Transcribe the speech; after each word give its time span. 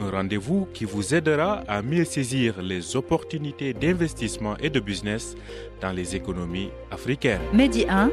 un 0.00 0.10
rendez-vous 0.10 0.66
qui 0.72 0.84
vous 0.84 1.14
aidera 1.14 1.62
à 1.68 1.82
mieux 1.82 2.04
saisir 2.04 2.60
les 2.62 2.96
opportunités 2.96 3.72
d'investissement 3.72 4.56
et 4.58 4.70
de 4.70 4.80
business 4.80 5.34
dans 5.80 5.92
les 5.92 6.16
économies 6.16 6.70
africaines. 6.90 7.40
Medi 7.52 7.86
1, 7.88 8.10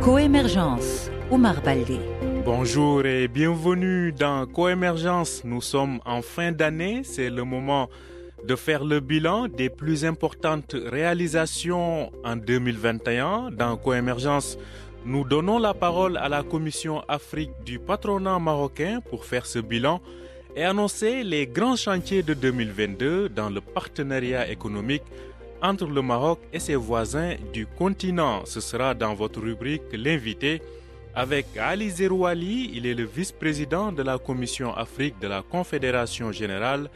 Coémergence, 0.00 1.10
Omar 1.30 1.60
Baldé. 1.62 1.98
Bonjour 2.44 3.04
et 3.04 3.28
bienvenue 3.28 4.12
dans 4.12 4.46
Coémergence. 4.46 5.42
Nous 5.44 5.60
sommes 5.60 6.00
en 6.04 6.22
fin 6.22 6.52
d'année, 6.52 7.02
c'est 7.04 7.30
le 7.30 7.44
moment 7.44 7.88
de 8.46 8.56
faire 8.56 8.84
le 8.84 9.00
bilan 9.00 9.48
des 9.48 9.68
plus 9.68 10.04
importantes 10.04 10.74
réalisations 10.74 12.10
en 12.24 12.36
2021 12.36 13.50
dans 13.50 13.76
Coémergence. 13.76 14.58
Nous 15.04 15.24
donnons 15.24 15.58
la 15.58 15.74
parole 15.74 16.16
à 16.16 16.28
la 16.28 16.42
Commission 16.42 17.02
Afrique 17.08 17.52
du 17.64 17.78
patronat 17.78 18.38
marocain 18.38 19.00
pour 19.08 19.24
faire 19.24 19.46
ce 19.46 19.58
bilan 19.58 20.00
et 20.56 20.64
annoncer 20.64 21.22
les 21.24 21.46
grands 21.46 21.76
chantiers 21.76 22.22
de 22.22 22.34
2022 22.34 23.28
dans 23.28 23.50
le 23.50 23.60
partenariat 23.60 24.48
économique 24.50 25.02
entre 25.62 25.86
le 25.86 26.02
Maroc 26.02 26.40
et 26.52 26.58
ses 26.58 26.76
voisins 26.76 27.34
du 27.52 27.66
continent. 27.66 28.42
Ce 28.44 28.60
sera 28.60 28.94
dans 28.94 29.14
votre 29.14 29.40
rubrique 29.40 29.82
L'invité 29.92 30.62
avec 31.14 31.56
Ali 31.56 31.90
Zerouali, 31.90 32.70
il 32.74 32.86
est 32.86 32.94
le 32.94 33.04
vice-président 33.04 33.90
de 33.92 34.02
la 34.02 34.18
Commission 34.18 34.72
Afrique 34.74 35.18
de 35.20 35.26
la 35.26 35.42
Confédération 35.42 36.30
générale 36.30 36.88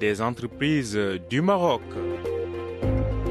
des 0.00 0.22
entreprises 0.22 0.98
du 1.28 1.42
Maroc. 1.42 1.82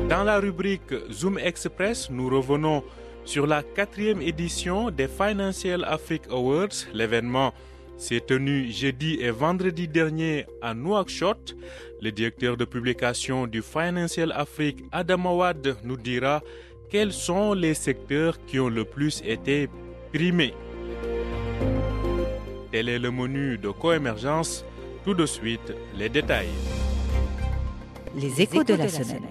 Dans 0.10 0.24
la 0.24 0.40
rubrique 0.40 0.94
Zoom 1.12 1.40
Express, 1.40 2.10
nous 2.12 2.30
revenons 2.30 2.84
sur 3.26 3.48
la 3.48 3.64
quatrième 3.64 4.22
édition 4.22 4.92
des 4.92 5.08
Financial 5.08 5.84
Africa 5.86 6.30
Awards. 6.32 6.86
L'événement 6.94 7.54
s'est 7.98 8.22
tenu 8.22 8.72
jeudi 8.72 9.18
et 9.22 9.32
vendredi 9.32 9.88
dernier 9.88 10.46
à 10.62 10.74
Nouakchott. 10.74 11.56
Le 12.02 12.12
directeur 12.12 12.58
de 12.58 12.66
publication 12.66 13.48
du 13.48 13.62
Financial 13.62 14.32
Afrique, 14.32 14.84
Adam 14.92 15.26
Awad, 15.26 15.78
nous 15.84 15.98
dira 15.98 16.42
quels 16.90 17.14
sont 17.14 17.54
les 17.54 17.74
secteurs 17.74 18.44
qui 18.46 18.60
ont 18.60 18.70
le 18.70 18.86
plus 18.86 19.22
été 19.26 19.70
primés. 20.12 20.54
Tel 22.72 22.90
est 22.90 23.00
le 23.00 23.12
menu 23.12 23.58
de 23.58 23.70
coémergence. 23.70 24.66
Tout 25.04 25.14
de 25.14 25.26
suite, 25.26 25.74
les 25.98 26.10
détails. 26.10 26.48
Les 28.16 28.42
échos 28.42 28.64
de 28.64 28.76
la 28.76 28.88
semaine. 28.88 29.24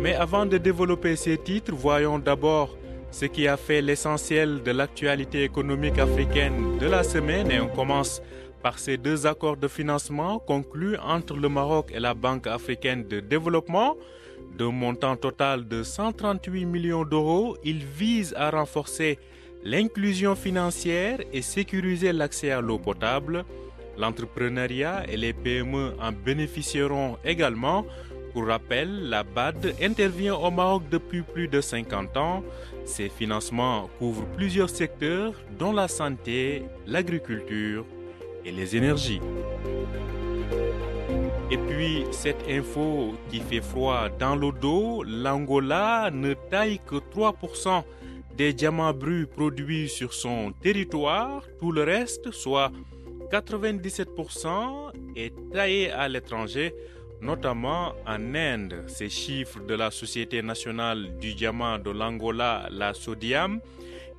Mais 0.00 0.14
avant 0.14 0.46
de 0.46 0.56
développer 0.56 1.14
ces 1.16 1.36
titres, 1.36 1.74
voyons 1.74 2.18
d'abord 2.18 2.76
ce 3.10 3.26
qui 3.26 3.48
a 3.48 3.56
fait 3.56 3.82
l'essentiel 3.82 4.62
de 4.62 4.70
l'actualité 4.70 5.44
économique 5.44 5.98
africaine 5.98 6.78
de 6.78 6.86
la 6.86 7.02
semaine 7.02 7.50
et 7.50 7.60
on 7.60 7.68
commence 7.68 8.22
par 8.62 8.78
ces 8.78 8.96
deux 8.96 9.26
accords 9.26 9.56
de 9.56 9.68
financement 9.68 10.38
conclus 10.38 10.96
entre 10.98 11.34
le 11.36 11.48
Maroc 11.48 11.90
et 11.94 12.00
la 12.00 12.14
Banque 12.14 12.46
africaine 12.46 13.06
de 13.08 13.20
développement. 13.20 13.96
D'un 14.56 14.70
montant 14.70 15.16
total 15.16 15.66
de 15.66 15.82
138 15.82 16.66
millions 16.66 17.04
d'euros, 17.04 17.56
ils 17.64 17.84
visent 17.84 18.34
à 18.36 18.50
renforcer 18.50 19.18
l'inclusion 19.64 20.34
financière 20.34 21.18
et 21.32 21.42
sécuriser 21.42 22.12
l'accès 22.12 22.50
à 22.50 22.60
l'eau 22.60 22.78
potable. 22.78 23.44
L'entrepreneuriat 23.98 25.04
et 25.08 25.16
les 25.16 25.32
PME 25.32 25.92
en 26.00 26.12
bénéficieront 26.12 27.16
également. 27.24 27.84
Pour 28.32 28.46
rappel, 28.46 29.08
la 29.08 29.24
BAD 29.24 29.74
intervient 29.82 30.36
au 30.36 30.50
Maroc 30.50 30.84
depuis 30.90 31.22
plus 31.22 31.48
de 31.48 31.60
50 31.60 32.16
ans. 32.16 32.44
Ces 32.84 33.08
financements 33.08 33.90
couvrent 33.98 34.26
plusieurs 34.36 34.70
secteurs, 34.70 35.34
dont 35.58 35.72
la 35.72 35.88
santé, 35.88 36.64
l'agriculture 36.86 37.84
et 38.44 38.52
les 38.52 38.76
énergies. 38.76 39.20
Et 41.50 41.58
puis, 41.58 42.04
cette 42.12 42.44
info 42.48 43.14
qui 43.28 43.40
fait 43.40 43.60
froid 43.60 44.08
dans 44.20 44.36
le 44.36 44.52
dos, 44.52 45.02
l'Angola 45.02 46.10
ne 46.12 46.34
taille 46.34 46.78
que 46.86 46.96
3% 46.96 47.82
des 48.36 48.52
diamants 48.52 48.94
bruts 48.94 49.26
produits 49.26 49.88
sur 49.88 50.14
son 50.14 50.52
territoire. 50.52 51.42
Tout 51.58 51.72
le 51.72 51.82
reste, 51.82 52.30
soit 52.30 52.70
97%, 53.32 54.92
est 55.16 55.34
taillé 55.52 55.90
à 55.90 56.08
l'étranger, 56.08 56.72
notamment 57.20 57.94
en 58.06 58.34
Inde. 58.34 58.84
Ces 58.86 59.08
chiffres 59.08 59.60
de 59.60 59.74
la 59.74 59.90
Société 59.90 60.42
nationale 60.42 61.18
du 61.18 61.34
diamant 61.34 61.78
de 61.78 61.90
l'Angola, 61.90 62.68
la 62.70 62.94
Sodiam, 62.94 63.60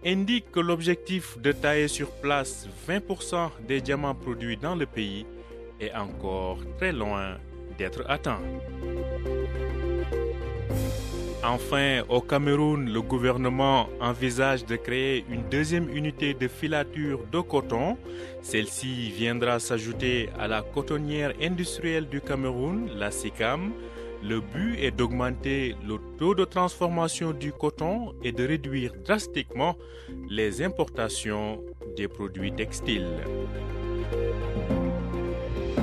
indiquent 0.05 0.51
que 0.51 0.59
l'objectif 0.59 1.37
de 1.39 1.51
tailler 1.51 1.87
sur 1.87 2.11
place 2.11 2.67
20% 2.87 3.51
des 3.67 3.81
diamants 3.81 4.15
produits 4.15 4.57
dans 4.57 4.75
le 4.75 4.85
pays 4.85 5.25
est 5.79 5.93
encore 5.93 6.59
très 6.77 6.91
loin 6.91 7.37
d'être 7.77 8.03
atteint. 8.07 8.41
Enfin, 11.43 12.03
au 12.07 12.21
Cameroun, 12.21 12.87
le 12.93 13.01
gouvernement 13.01 13.89
envisage 13.99 14.63
de 14.63 14.75
créer 14.75 15.25
une 15.27 15.41
deuxième 15.49 15.89
unité 15.89 16.35
de 16.35 16.47
filature 16.47 17.19
de 17.31 17.39
coton. 17.39 17.97
Celle-ci 18.43 19.09
viendra 19.09 19.59
s'ajouter 19.59 20.29
à 20.39 20.47
la 20.47 20.61
cotonnière 20.61 21.33
industrielle 21.41 22.07
du 22.07 22.21
Cameroun, 22.21 22.91
la 22.95 23.09
SICAM. 23.09 23.71
Le 24.23 24.39
but 24.39 24.77
est 24.79 24.91
d'augmenter 24.91 25.75
le 25.87 25.97
taux 26.19 26.35
de 26.35 26.45
transformation 26.45 27.31
du 27.31 27.51
coton 27.51 28.13
et 28.23 28.31
de 28.31 28.45
réduire 28.45 28.93
drastiquement 29.03 29.75
les 30.29 30.61
importations 30.61 31.63
des 31.97 32.07
produits 32.07 32.51
textiles. 32.51 33.17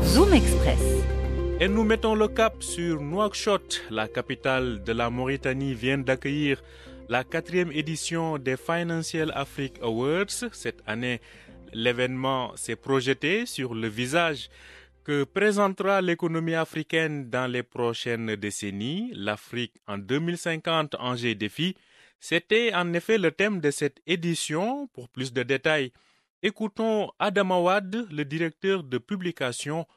Zoom 0.04 0.32
Express. 0.32 1.17
Et 1.60 1.66
nous 1.66 1.82
mettons 1.82 2.14
le 2.14 2.28
cap 2.28 2.62
sur 2.62 3.00
Nouakchott. 3.00 3.82
La 3.91 4.06
capitale 4.06 4.80
de 4.84 4.92
la 4.92 5.10
Mauritanie 5.10 5.74
vient 5.74 5.98
d'accueillir 5.98 6.62
la 7.08 7.24
quatrième 7.24 7.72
édition 7.72 8.38
des 8.38 8.56
Financial 8.56 9.32
Africa 9.34 9.82
Awards. 9.82 10.52
Cette 10.52 10.80
année, 10.86 11.20
l'événement 11.72 12.54
s'est 12.54 12.76
projeté 12.76 13.44
sur 13.44 13.74
le 13.74 13.88
visage 13.88 14.50
que 15.02 15.24
présentera 15.24 16.00
l'économie 16.00 16.54
africaine 16.54 17.28
dans 17.28 17.50
les 17.50 17.64
prochaines 17.64 18.36
décennies. 18.36 19.10
L'Afrique 19.16 19.74
en 19.88 19.98
2050, 19.98 20.94
enjeux 21.00 21.30
et 21.30 21.34
défis. 21.34 21.74
C'était 22.20 22.72
en 22.72 22.92
effet 22.92 23.18
le 23.18 23.32
thème 23.32 23.60
de 23.60 23.72
cette 23.72 24.00
édition. 24.06 24.86
Pour 24.94 25.08
plus 25.08 25.32
de 25.32 25.42
détails, 25.42 25.91
écoutons 26.41 27.10
Adam 27.18 27.50
Awad, 27.50 28.06
le 28.12 28.24
directeur 28.24 28.84
de 28.84 28.98
publication 28.98 29.88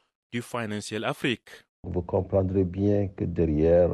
Vous 1.84 2.02
comprendrez 2.02 2.64
bien 2.64 3.08
que 3.10 3.26
derrière 3.26 3.90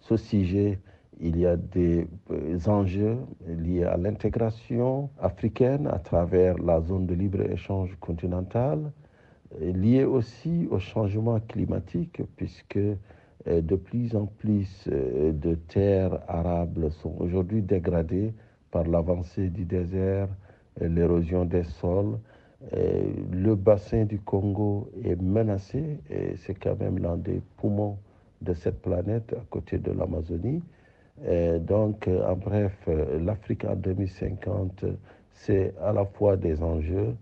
ce 0.00 0.16
sujet, 0.16 0.78
il 1.20 1.38
y 1.38 1.46
a 1.46 1.56
des 1.56 2.06
enjeux 2.66 3.18
liés 3.46 3.84
à 3.84 3.96
l'intégration 3.96 5.10
africaine 5.20 5.86
à 5.86 5.98
travers 5.98 6.56
la 6.58 6.80
zone 6.80 7.06
de 7.06 7.14
libre-échange 7.14 7.96
continentale, 8.00 8.92
liés 9.60 10.04
aussi 10.04 10.66
au 10.70 10.78
changement 10.78 11.38
climatique, 11.40 12.22
puisque 12.36 12.80
de 13.46 13.76
plus 13.76 14.16
en 14.16 14.26
plus 14.26 14.88
de 14.88 15.54
terres 15.54 16.18
arables 16.28 16.90
sont 16.90 17.14
aujourd'hui 17.18 17.62
dégradées 17.62 18.32
par 18.70 18.84
l'avancée 18.84 19.50
du 19.50 19.64
désert, 19.64 20.28
l'érosion 20.80 21.44
des 21.44 21.64
sols, 21.64 22.18
le 22.72 23.54
bassin 23.54 24.04
du 24.04 24.18
Congo 24.18 24.90
est 25.04 25.20
menacé 25.20 25.98
et 26.10 26.36
c'est 26.36 26.54
quand 26.54 26.78
même 26.80 26.98
l'un 26.98 27.16
des 27.16 27.40
poumons 27.56 27.98
de 28.42 28.54
cette 28.54 28.80
planète 28.80 29.32
à 29.32 29.42
côté 29.50 29.78
de 29.78 29.90
l'Amazonie. 29.92 30.62
Donc, 31.60 32.08
en 32.08 32.36
bref, 32.36 32.88
l'Afrique 33.20 33.64
en 33.64 33.76
2050, 33.76 34.84
c'est 35.32 35.74
à 35.80 35.92
la 35.92 36.04
fois 36.04 36.36
des 36.36 36.62
enjeux, 36.62 37.14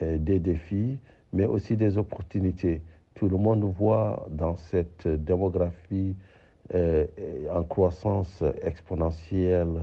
des 0.00 0.38
défis, 0.38 0.98
mais 1.32 1.44
aussi 1.44 1.76
des 1.76 1.98
opportunités. 1.98 2.82
Tout 3.14 3.28
le 3.28 3.36
monde 3.36 3.64
voit 3.64 4.26
dans 4.30 4.56
cette 4.56 5.06
démographie 5.06 6.16
en 6.74 7.62
croissance 7.64 8.42
exponentielle 8.62 9.80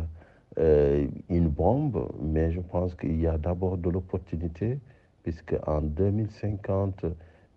une 0.58 1.50
bombe, 1.50 2.12
mais 2.22 2.52
je 2.52 2.62
pense 2.62 2.96
qu'il 2.96 3.20
y 3.20 3.28
a 3.28 3.38
d'abord 3.38 3.78
de 3.78 3.90
l'opportunité 3.90 4.80
puisque 5.26 5.56
en 5.66 5.82
2050, 5.82 7.06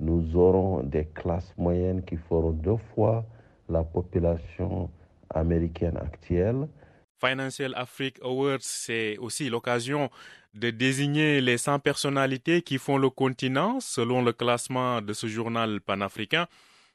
nous 0.00 0.37
aurons 0.37 0.83
des 0.83 1.05
classes 1.05 1.53
moyennes 1.59 2.03
qui 2.03 2.17
feront 2.17 2.53
deux 2.53 2.79
fois 2.95 3.27
la 3.69 3.85
population 3.85 4.91
américaine 5.29 5.99
actuelle. 5.99 6.67
Financial 7.21 7.75
Africa 7.77 8.21
Awards, 8.25 8.62
c'est 8.62 9.19
aussi 9.19 9.50
l'occasion 9.50 10.09
de 10.55 10.71
désigner 10.71 11.43
les 11.43 11.59
100 11.59 11.81
personnalités 11.81 12.62
qui 12.62 12.79
font 12.79 12.97
le 12.97 13.11
continent 13.11 13.81
selon 13.81 14.23
le 14.23 14.33
classement 14.33 15.03
de 15.03 15.12
ce 15.12 15.27
journal 15.27 15.83
panafricain. 15.83 16.47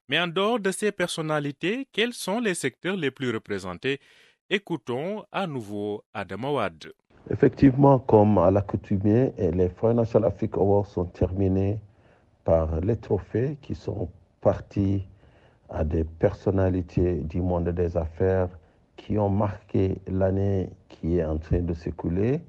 Mais 0.10 0.20
en 0.20 0.28
dehors 0.28 0.60
de 0.60 0.72
ces 0.72 0.92
personnalités, 0.92 1.88
quels 1.92 2.14
sont 2.14 2.40
les 2.40 2.56
secteurs 2.56 2.96
les 2.96 3.12
plus 3.12 3.30
représentés? 3.30 4.00
Écoutons 4.56 5.24
à 5.32 5.48
nouveau 5.48 6.04
Adam 6.14 6.44
Awad. 6.44 6.94
Effectivement, 7.32 7.98
comme 7.98 8.38
à 8.38 8.52
l'accoutumée, 8.52 9.34
les 9.40 9.68
Financial 9.68 10.24
Africa 10.24 10.60
Awards 10.60 10.86
sont 10.86 11.06
terminés 11.06 11.80
par 12.44 12.80
les 12.82 12.96
trophées 12.96 13.58
qui 13.64 13.74
sont 13.74 14.10
partis 14.42 15.08
à 15.70 15.84
des 15.84 16.04
personnalités 16.04 17.16
du 17.16 17.42
monde 17.42 17.70
des 17.70 17.98
affaires 17.98 18.48
qui 18.96 19.18
ont 19.18 19.28
marqué 19.28 19.98
l'année 20.06 20.70
qui 20.88 21.18
est 21.18 21.26
en 21.26 21.40
train 21.40 21.62
de 21.62 21.74
s'écouler. 21.74 22.40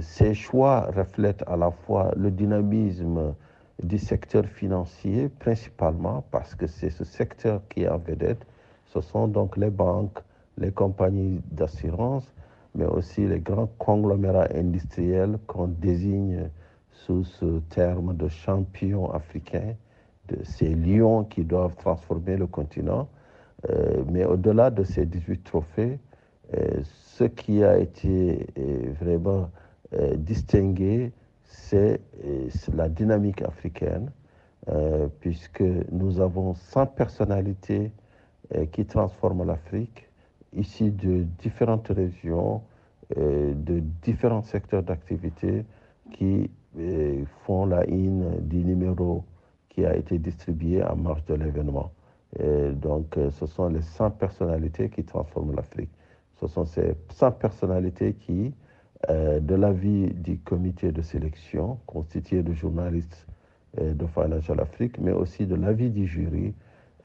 Ces 0.00 0.32
choix 0.32 0.90
reflètent 0.96 1.44
à 1.46 1.58
la 1.58 1.72
fois 1.72 2.10
le 2.16 2.30
dynamisme 2.30 3.34
du 3.82 3.98
secteur 3.98 4.46
financier, 4.46 5.28
principalement 5.28 6.24
parce 6.30 6.54
que 6.54 6.66
c'est 6.66 6.88
ce 6.88 7.04
secteur 7.04 7.60
qui 7.68 7.82
est 7.82 7.88
en 7.88 7.98
vedette. 7.98 8.46
Ce 8.86 9.02
sont 9.02 9.28
donc 9.28 9.58
les 9.58 9.68
banques, 9.68 10.18
les 10.58 10.70
compagnies 10.70 11.40
d'assurance, 11.50 12.30
mais 12.74 12.86
aussi 12.86 13.26
les 13.26 13.40
grands 13.40 13.70
conglomérats 13.78 14.48
industriels 14.54 15.38
qu'on 15.46 15.68
désigne 15.68 16.50
sous 16.90 17.24
ce 17.24 17.58
terme 17.70 18.16
de 18.16 18.28
champions 18.28 19.10
africains, 19.10 19.74
de 20.28 20.42
ces 20.44 20.74
lions 20.74 21.24
qui 21.24 21.44
doivent 21.44 21.76
transformer 21.76 22.36
le 22.36 22.46
continent. 22.46 23.08
Euh, 23.70 24.02
mais 24.10 24.24
au-delà 24.24 24.70
de 24.70 24.84
ces 24.84 25.06
18 25.06 25.44
trophées, 25.44 25.98
euh, 26.54 26.80
ce 26.84 27.24
qui 27.24 27.62
a 27.62 27.78
été 27.78 28.46
euh, 28.58 28.92
vraiment 29.00 29.50
distingué, 30.16 31.12
c'est 31.42 32.00
la 32.72 32.88
dynamique 32.88 33.42
africaine, 33.42 34.10
puisque 35.20 35.60
nous 35.60 36.18
avons 36.18 36.54
100 36.54 36.86
personnalités 36.86 37.92
qui 38.70 38.86
transforment 38.86 39.44
l'Afrique, 39.44 40.08
ici 40.54 40.90
de 40.90 41.24
différentes 41.38 41.88
régions, 41.88 42.62
de 43.16 43.80
différents 44.02 44.42
secteurs 44.42 44.82
d'activité 44.82 45.64
qui 46.12 46.50
font 47.44 47.66
la 47.66 47.80
in 47.80 48.38
du 48.40 48.64
numéro 48.64 49.24
qui 49.68 49.84
a 49.84 49.96
été 49.96 50.18
distribué 50.18 50.82
en 50.82 50.96
marge 50.96 51.24
de 51.26 51.34
l'événement. 51.34 51.92
donc, 52.38 53.18
euh, 53.18 53.30
ce 53.30 53.46
sont 53.46 53.68
les 53.68 53.82
100 53.82 54.12
personnalités 54.12 54.88
qui 54.88 55.04
transforment 55.04 55.54
l'Afrique. 55.54 55.90
Ce 56.42 56.48
sont 56.48 56.64
ces 56.64 56.94
100 57.10 57.32
personnalités 57.32 58.14
qui, 58.14 58.52
euh, 59.10 59.40
de 59.40 59.54
l'avis 59.54 60.12
du 60.12 60.38
comité 60.38 60.92
de 60.92 61.02
sélection, 61.02 61.78
constitué 61.86 62.42
de 62.42 62.52
journalistes 62.52 63.26
euh, 63.80 63.94
de 63.94 64.06
Financial 64.06 64.58
Afrique, 64.60 64.98
mais 64.98 65.12
aussi 65.12 65.46
de 65.46 65.54
l'avis 65.54 65.90
du 65.90 66.06
jury, 66.06 66.54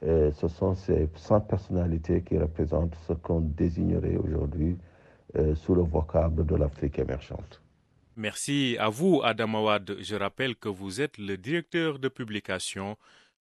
ce 0.02 0.48
sont 0.48 0.74
ces 0.74 1.08
100 1.14 1.40
personnalités 1.42 2.22
qui 2.22 2.38
représentent 2.38 2.96
ce 3.06 3.12
qu'on 3.12 3.40
désignerait 3.40 4.16
aujourd'hui 4.16 4.76
sous 5.54 5.74
le 5.74 5.82
vocable 5.82 6.46
de 6.46 6.56
l'Afrique 6.56 6.98
émergente. 6.98 7.60
Merci 8.16 8.76
à 8.80 8.88
vous, 8.88 9.20
Adam 9.22 9.54
Awad. 9.54 9.96
Je 10.00 10.16
rappelle 10.16 10.56
que 10.56 10.68
vous 10.68 11.00
êtes 11.00 11.18
le 11.18 11.36
directeur 11.36 11.98
de 11.98 12.08
publication 12.08 12.96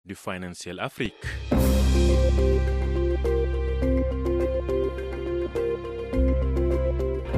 du 0.04 0.14
Financial 0.14 0.78
Afrique. 0.80 1.14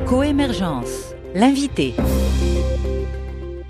Coémergence, 0.07 1.15
l'invité. 1.35 1.95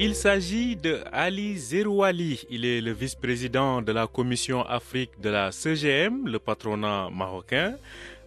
Il 0.01 0.15
s'agit 0.15 0.77
de 0.77 1.01
Ali 1.11 1.59
Zerouali. 1.59 2.47
Il 2.51 2.65
est 2.65 2.81
le 2.81 2.93
vice-président 2.93 3.83
de 3.83 3.91
la 3.91 4.07
Commission 4.07 4.63
Afrique 4.63 5.11
de 5.21 5.29
la 5.29 5.51
CGM, 5.51 6.29
le 6.29 6.39
patronat 6.39 7.11
marocain. 7.11 7.77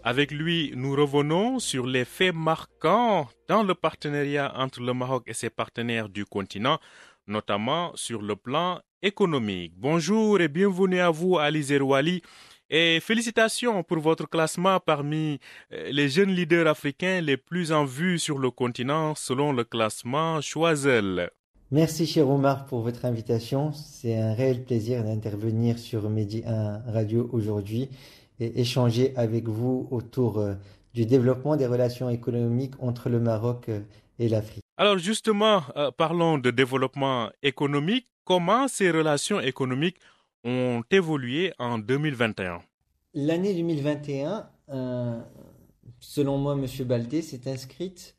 Avec 0.04 0.32
lui, 0.32 0.74
nous 0.76 0.94
revenons 0.94 1.60
sur 1.60 1.88
les 1.88 2.04
faits 2.04 2.36
marquants 2.36 3.30
dans 3.48 3.64
le 3.64 3.74
partenariat 3.74 4.52
entre 4.58 4.82
le 4.82 4.94
Maroc 4.94 5.24
et 5.28 5.34
ses 5.34 5.50
partenaires 5.50 6.10
du 6.10 6.26
continent, 6.26 6.78
notamment 7.26 7.94
sur 7.96 8.22
le 8.22 8.36
plan 8.36 8.82
économique. 9.02 9.72
Bonjour 9.78 10.42
et 10.42 10.50
bienvenue 10.50 11.00
à 11.00 11.10
vous, 11.10 11.40
Ali 11.40 11.64
Zerouali. 11.64 12.22
Et 12.70 13.00
félicitations 13.00 13.82
pour 13.84 14.00
votre 14.00 14.28
classement 14.30 14.82
parmi 14.82 15.40
euh, 15.72 15.90
les 15.90 16.10
jeunes 16.10 16.32
leaders 16.32 16.68
africains 16.68 17.22
les 17.22 17.38
plus 17.38 17.72
en 17.72 17.86
vue 17.86 18.20
sur 18.20 18.40
le 18.40 18.52
continent 18.52 19.16
selon 19.16 19.54
le 19.54 19.64
classement 19.64 20.42
Choiseul. 20.42 21.32
Merci 21.74 22.06
cher 22.06 22.28
Omar 22.30 22.66
pour 22.66 22.82
votre 22.82 23.06
invitation. 23.06 23.72
C'est 23.72 24.18
un 24.18 24.34
réel 24.34 24.66
plaisir 24.66 25.06
d'intervenir 25.06 25.80
sur 25.80 26.10
Medi 26.10 26.44
1 26.46 26.80
Radio 26.92 27.30
aujourd'hui 27.32 27.88
et 28.42 28.60
échanger 28.60 29.14
avec 29.16 29.48
vous 29.48 29.88
autour 29.90 30.40
euh, 30.40 30.56
du 30.94 31.06
développement 31.06 31.56
des 31.56 31.68
relations 31.68 32.10
économiques 32.10 32.74
entre 32.80 33.08
le 33.08 33.22
Maroc 33.22 33.70
euh, 33.70 33.80
et 34.20 34.28
l'Afrique. 34.28 34.66
Alors 34.76 34.98
justement, 34.98 35.62
euh, 35.78 35.92
parlons 35.92 36.38
de 36.38 36.52
développement 36.52 37.30
économique. 37.42 38.06
Comment 38.26 38.68
ces 38.68 38.92
relations 38.92 39.40
économiques 39.40 39.96
ont 40.44 40.82
évolué 40.92 41.54
en 41.58 41.78
2021 41.78 42.60
L'année 43.14 43.54
2021, 43.54 44.46
selon 46.00 46.38
moi, 46.38 46.54
M. 46.54 46.66
Baldé, 46.86 47.22
s'est 47.22 47.50
inscrite 47.50 48.16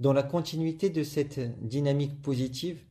dans 0.00 0.12
la 0.12 0.22
continuité 0.22 0.90
de 0.90 1.02
cette 1.02 1.40
dynamique 1.66 2.20
positive 2.20 2.82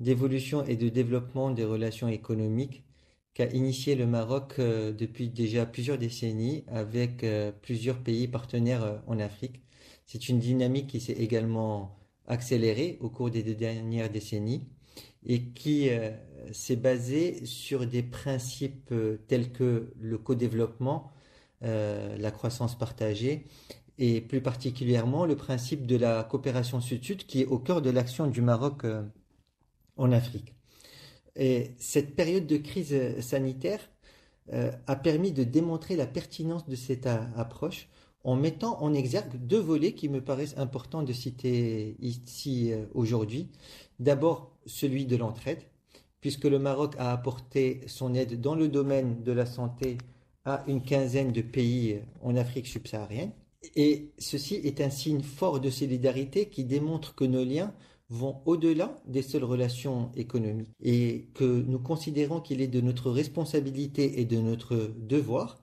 d'évolution 0.00 0.64
et 0.64 0.76
de 0.76 0.88
développement 0.88 1.50
des 1.50 1.64
relations 1.64 2.08
économiques 2.08 2.84
qu'a 3.34 3.46
initié 3.46 3.94
le 3.94 4.06
Maroc 4.06 4.54
euh, 4.58 4.92
depuis 4.92 5.28
déjà 5.28 5.66
plusieurs 5.66 5.98
décennies 5.98 6.64
avec 6.66 7.22
euh, 7.22 7.52
plusieurs 7.62 7.98
pays 7.98 8.26
partenaires 8.26 8.82
euh, 8.82 8.96
en 9.06 9.20
Afrique. 9.20 9.62
C'est 10.06 10.28
une 10.28 10.40
dynamique 10.40 10.88
qui 10.88 11.00
s'est 11.00 11.12
également 11.12 11.96
accélérée 12.26 12.98
au 13.00 13.10
cours 13.10 13.30
des 13.30 13.42
deux 13.42 13.54
dernières 13.54 14.10
décennies 14.10 14.66
et 15.24 15.42
qui 15.50 15.88
s'est 16.52 16.76
basée 16.76 17.44
sur 17.44 17.86
des 17.86 18.02
principes 18.02 18.92
tels 19.28 19.52
que 19.52 19.92
le 20.00 20.18
co-développement, 20.18 21.12
la 21.60 22.30
croissance 22.30 22.76
partagée 22.76 23.46
et 24.00 24.20
plus 24.20 24.40
particulièrement 24.40 25.26
le 25.26 25.36
principe 25.36 25.86
de 25.86 25.96
la 25.96 26.24
coopération 26.24 26.80
sud-sud 26.80 27.26
qui 27.26 27.42
est 27.42 27.46
au 27.46 27.58
cœur 27.58 27.82
de 27.82 27.90
l'action 27.90 28.26
du 28.26 28.42
Maroc 28.42 28.84
en 29.96 30.10
Afrique. 30.10 30.54
Et 31.36 31.72
cette 31.78 32.16
période 32.16 32.46
de 32.46 32.56
crise 32.56 32.92
euh, 32.92 33.20
sanitaire 33.20 33.80
euh, 34.52 34.72
a 34.86 34.96
permis 34.96 35.32
de 35.32 35.44
démontrer 35.44 35.96
la 35.96 36.06
pertinence 36.06 36.68
de 36.68 36.74
cette 36.74 37.06
approche 37.06 37.88
en 38.24 38.36
mettant 38.36 38.82
en 38.82 38.92
exergue 38.92 39.36
deux 39.36 39.60
volets 39.60 39.94
qui 39.94 40.08
me 40.08 40.20
paraissent 40.20 40.58
importants 40.58 41.02
de 41.02 41.12
citer 41.12 41.96
ici 42.00 42.72
euh, 42.72 42.84
aujourd'hui. 42.94 43.48
D'abord, 43.98 44.52
celui 44.66 45.06
de 45.06 45.16
l'entraide, 45.16 45.62
puisque 46.20 46.44
le 46.44 46.58
Maroc 46.58 46.94
a 46.98 47.12
apporté 47.12 47.82
son 47.86 48.14
aide 48.14 48.40
dans 48.40 48.54
le 48.54 48.68
domaine 48.68 49.22
de 49.22 49.32
la 49.32 49.46
santé 49.46 49.96
à 50.44 50.64
une 50.66 50.82
quinzaine 50.82 51.32
de 51.32 51.42
pays 51.42 52.00
en 52.22 52.36
Afrique 52.36 52.66
subsaharienne. 52.66 53.32
Et 53.76 54.10
ceci 54.18 54.54
est 54.54 54.80
un 54.80 54.90
signe 54.90 55.22
fort 55.22 55.60
de 55.60 55.70
solidarité 55.70 56.48
qui 56.48 56.64
démontre 56.64 57.14
que 57.14 57.24
nos 57.24 57.44
liens 57.44 57.74
vont 58.08 58.40
au-delà 58.44 59.00
des 59.06 59.22
seules 59.22 59.44
relations 59.44 60.10
économiques 60.16 60.74
et 60.82 61.28
que 61.34 61.44
nous 61.44 61.78
considérons 61.78 62.40
qu'il 62.40 62.60
est 62.60 62.68
de 62.68 62.80
notre 62.80 63.10
responsabilité 63.10 64.20
et 64.20 64.24
de 64.24 64.38
notre 64.38 64.92
devoir 64.98 65.62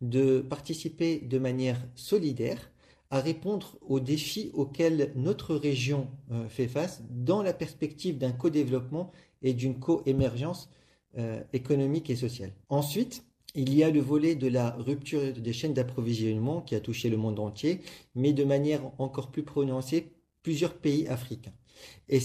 de 0.00 0.40
participer 0.40 1.18
de 1.18 1.38
manière 1.38 1.84
solidaire 1.96 2.70
à 3.10 3.20
répondre 3.20 3.78
aux 3.80 4.00
défis 4.00 4.50
auxquels 4.52 5.12
notre 5.16 5.56
région 5.56 6.08
euh, 6.30 6.48
fait 6.48 6.68
face 6.68 7.02
dans 7.10 7.42
la 7.42 7.52
perspective 7.52 8.18
d'un 8.18 8.32
co-développement 8.32 9.10
et 9.42 9.54
d'une 9.54 9.80
co-émergence 9.80 10.70
euh, 11.16 11.42
économique 11.52 12.10
et 12.10 12.16
sociale. 12.16 12.52
Ensuite, 12.68 13.24
il 13.54 13.74
y 13.74 13.82
a 13.82 13.90
le 13.90 14.00
volet 14.00 14.34
de 14.34 14.48
la 14.48 14.70
rupture 14.70 15.32
des 15.32 15.52
chaînes 15.52 15.74
d'approvisionnement 15.74 16.60
qui 16.60 16.74
a 16.74 16.80
touché 16.80 17.08
le 17.08 17.16
monde 17.16 17.38
entier, 17.38 17.80
mais 18.14 18.32
de 18.32 18.44
manière 18.44 18.82
encore 18.98 19.30
plus 19.30 19.42
prononcée 19.42 20.12
plusieurs 20.42 20.74
pays 20.74 21.08
africains. 21.08 21.54
Et 22.08 22.20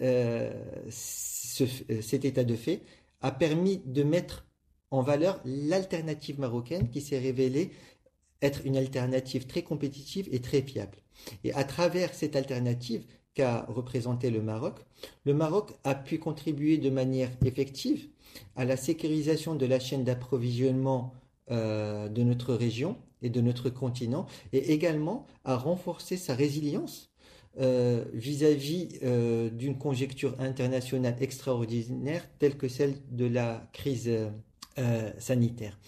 euh, 0.00 0.52
cet 0.90 2.24
état 2.24 2.44
de 2.44 2.56
fait 2.56 2.82
a 3.20 3.30
permis 3.30 3.82
de 3.84 4.02
mettre 4.02 4.46
en 4.90 5.02
valeur 5.02 5.40
l'alternative 5.44 6.38
marocaine 6.38 6.90
qui 6.90 7.00
s'est 7.00 7.18
révélée 7.18 7.70
être 8.42 8.60
une 8.64 8.76
alternative 8.76 9.46
très 9.46 9.62
compétitive 9.62 10.28
et 10.32 10.40
très 10.40 10.62
fiable. 10.62 10.98
Et 11.44 11.52
à 11.54 11.64
travers 11.64 12.12
cette 12.14 12.36
alternative, 12.36 13.06
qu'a 13.34 13.66
représenté 13.68 14.30
le 14.30 14.40
Maroc, 14.40 14.78
le 15.24 15.34
Maroc 15.34 15.72
a 15.82 15.94
pu 15.94 16.18
contribuer 16.18 16.78
de 16.78 16.90
manière 16.90 17.30
effective 17.44 18.08
à 18.56 18.64
la 18.64 18.76
sécurisation 18.76 19.54
de 19.54 19.66
la 19.66 19.80
chaîne 19.80 20.04
d'approvisionnement 20.04 21.14
euh, 21.50 22.08
de 22.08 22.22
notre 22.22 22.54
région 22.54 22.96
et 23.20 23.30
de 23.30 23.40
notre 23.40 23.70
continent, 23.70 24.26
et 24.52 24.72
également 24.72 25.26
à 25.44 25.56
renforcer 25.56 26.16
sa 26.16 26.34
résilience 26.34 27.10
euh, 27.60 28.04
vis-à-vis 28.12 28.98
euh, 29.02 29.50
d'une 29.50 29.76
conjecture 29.78 30.34
internationale 30.40 31.16
extraordinaire 31.20 32.26
telle 32.38 32.56
que 32.56 32.68
celle 32.68 32.96
de 33.10 33.26
la 33.26 33.68
crise 33.72 34.10
sanitaire. 35.18 35.78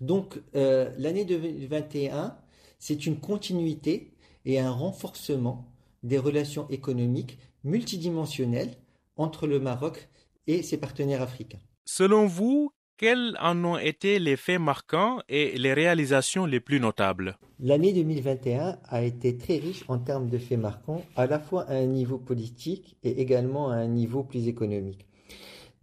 Donc 0.00 0.40
l'année 0.52 1.24
2021, 1.24 2.36
c'est 2.78 3.06
une 3.06 3.18
continuité 3.18 4.12
et 4.44 4.60
un 4.60 4.70
renforcement 4.70 5.66
des 6.04 6.18
relations 6.18 6.68
économiques 6.68 7.38
multidimensionnelles 7.64 8.76
entre 9.16 9.48
le 9.48 9.58
Maroc 9.58 10.08
et 10.46 10.62
ses 10.62 10.76
partenaires 10.76 11.22
africains. 11.22 11.60
Selon 11.88 12.26
vous, 12.26 12.72
quels 12.96 13.36
en 13.40 13.64
ont 13.64 13.78
été 13.78 14.18
les 14.18 14.34
faits 14.34 14.60
marquants 14.60 15.20
et 15.28 15.56
les 15.56 15.72
réalisations 15.72 16.44
les 16.44 16.58
plus 16.58 16.80
notables? 16.80 17.38
L'année 17.60 17.92
2021 17.92 18.80
a 18.88 19.02
été 19.02 19.38
très 19.38 19.58
riche 19.58 19.84
en 19.86 19.98
termes 19.98 20.28
de 20.28 20.36
faits 20.36 20.58
marquants, 20.58 21.04
à 21.14 21.28
la 21.28 21.38
fois 21.38 21.62
à 21.70 21.76
un 21.76 21.86
niveau 21.86 22.18
politique 22.18 22.96
et 23.04 23.20
également 23.20 23.70
à 23.70 23.76
un 23.76 23.86
niveau 23.86 24.24
plus 24.24 24.48
économique. 24.48 25.06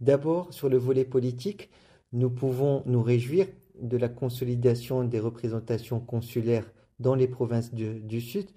D'abord, 0.02 0.52
sur 0.52 0.68
le 0.68 0.76
volet 0.76 1.06
politique, 1.06 1.70
nous 2.12 2.28
pouvons 2.28 2.82
nous 2.84 3.02
réjouir 3.02 3.46
de 3.80 3.96
la 3.96 4.10
consolidation 4.10 5.04
des 5.04 5.20
représentations 5.20 6.00
consulaires 6.00 6.70
dans 7.00 7.14
les 7.14 7.28
provinces 7.28 7.72
du, 7.72 8.20
Sud, 8.20 8.50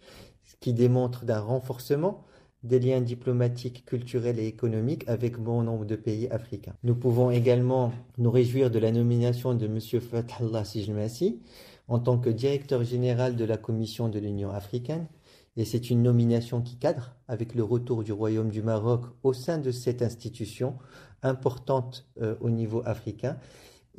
ce 0.44 0.56
qui 0.60 0.74
démontre 0.74 1.24
d'un 1.24 1.39
renforcement 1.39 2.25
des 2.68 2.80
liens 2.80 3.02
diplomatiques, 3.02 3.86
culturels 3.86 4.40
et 4.40 4.48
économiques 4.48 5.04
avec 5.08 5.40
bon 5.40 5.64
nombre 5.64 5.86
de 5.86 5.96
pays 5.96 6.28
africains. 6.30 6.74
Nous 6.84 6.96
pouvons 6.96 7.32
également 7.32 7.92
nous 8.18 8.32
réjouir 8.32 8.70
de 8.70 8.80
la 8.80 8.92
nomination 8.92 9.54
de 9.54 9.66
M. 9.66 9.80
Fathallah 9.80 10.64
Sijmassi 10.64 11.40
en 11.88 12.00
tant 12.00 12.18
que 12.18 12.30
directeur 12.30 12.84
général 12.84 13.36
de 13.36 13.46
la 13.46 13.58
Commission 13.58 14.10
de 14.10 14.20
l'Union 14.20 14.52
africaine. 14.52 15.08
Et 15.56 15.66
c'est 15.66 15.90
une 15.90 16.04
nomination 16.04 16.62
qui 16.62 16.76
cadre 16.76 17.16
avec 17.28 17.56
le 17.56 17.64
retour 17.64 18.04
du 18.04 18.12
Royaume 18.12 18.50
du 18.50 18.62
Maroc 18.62 19.06
au 19.24 19.34
sein 19.34 19.58
de 19.58 19.72
cette 19.72 20.02
institution 20.02 20.76
importante 21.24 22.08
euh, 22.22 22.36
au 22.42 22.50
niveau 22.50 22.84
africain 22.86 23.38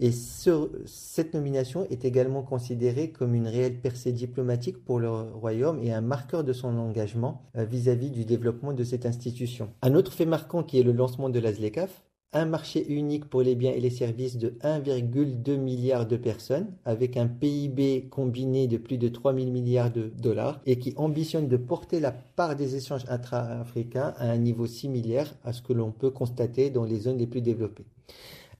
et 0.00 0.12
cette 0.12 1.34
nomination 1.34 1.84
est 1.90 2.04
également 2.04 2.42
considérée 2.42 3.10
comme 3.10 3.34
une 3.34 3.48
réelle 3.48 3.80
percée 3.80 4.12
diplomatique 4.12 4.84
pour 4.84 5.00
le 5.00 5.10
Royaume 5.10 5.82
et 5.82 5.92
un 5.92 6.00
marqueur 6.00 6.44
de 6.44 6.52
son 6.52 6.78
engagement 6.78 7.42
euh, 7.56 7.64
vis-à-vis 7.64 8.10
du 8.10 8.24
développement 8.24 8.72
de 8.72 8.84
cette 8.84 9.06
institution. 9.06 9.70
Un 9.82 9.94
autre 9.94 10.12
fait 10.12 10.26
marquant 10.26 10.62
qui 10.62 10.78
est 10.78 10.84
le 10.84 10.92
lancement 10.92 11.30
de 11.30 11.40
la 11.40 11.52
ZLECAF, 11.52 12.04
un 12.32 12.44
marché 12.44 12.86
unique 12.92 13.24
pour 13.24 13.42
les 13.42 13.54
biens 13.54 13.72
et 13.72 13.80
les 13.80 13.90
services 13.90 14.36
de 14.36 14.50
1,2 14.62 15.56
milliard 15.56 16.06
de 16.06 16.16
personnes, 16.16 16.68
avec 16.84 17.16
un 17.16 17.26
PIB 17.26 18.08
combiné 18.10 18.68
de 18.68 18.76
plus 18.76 18.98
de 18.98 19.08
3 19.08 19.34
000 19.34 19.46
milliards 19.50 19.90
de 19.90 20.12
dollars, 20.16 20.60
et 20.66 20.78
qui 20.78 20.92
ambitionne 20.96 21.48
de 21.48 21.56
porter 21.56 22.00
la 22.00 22.12
part 22.12 22.54
des 22.54 22.76
échanges 22.76 23.06
intra-africains 23.08 24.12
à 24.18 24.30
un 24.30 24.36
niveau 24.36 24.66
similaire 24.66 25.34
à 25.42 25.52
ce 25.52 25.62
que 25.62 25.72
l'on 25.72 25.90
peut 25.90 26.10
constater 26.10 26.68
dans 26.68 26.84
les 26.84 27.00
zones 27.00 27.18
les 27.18 27.26
plus 27.26 27.40
développées 27.40 27.86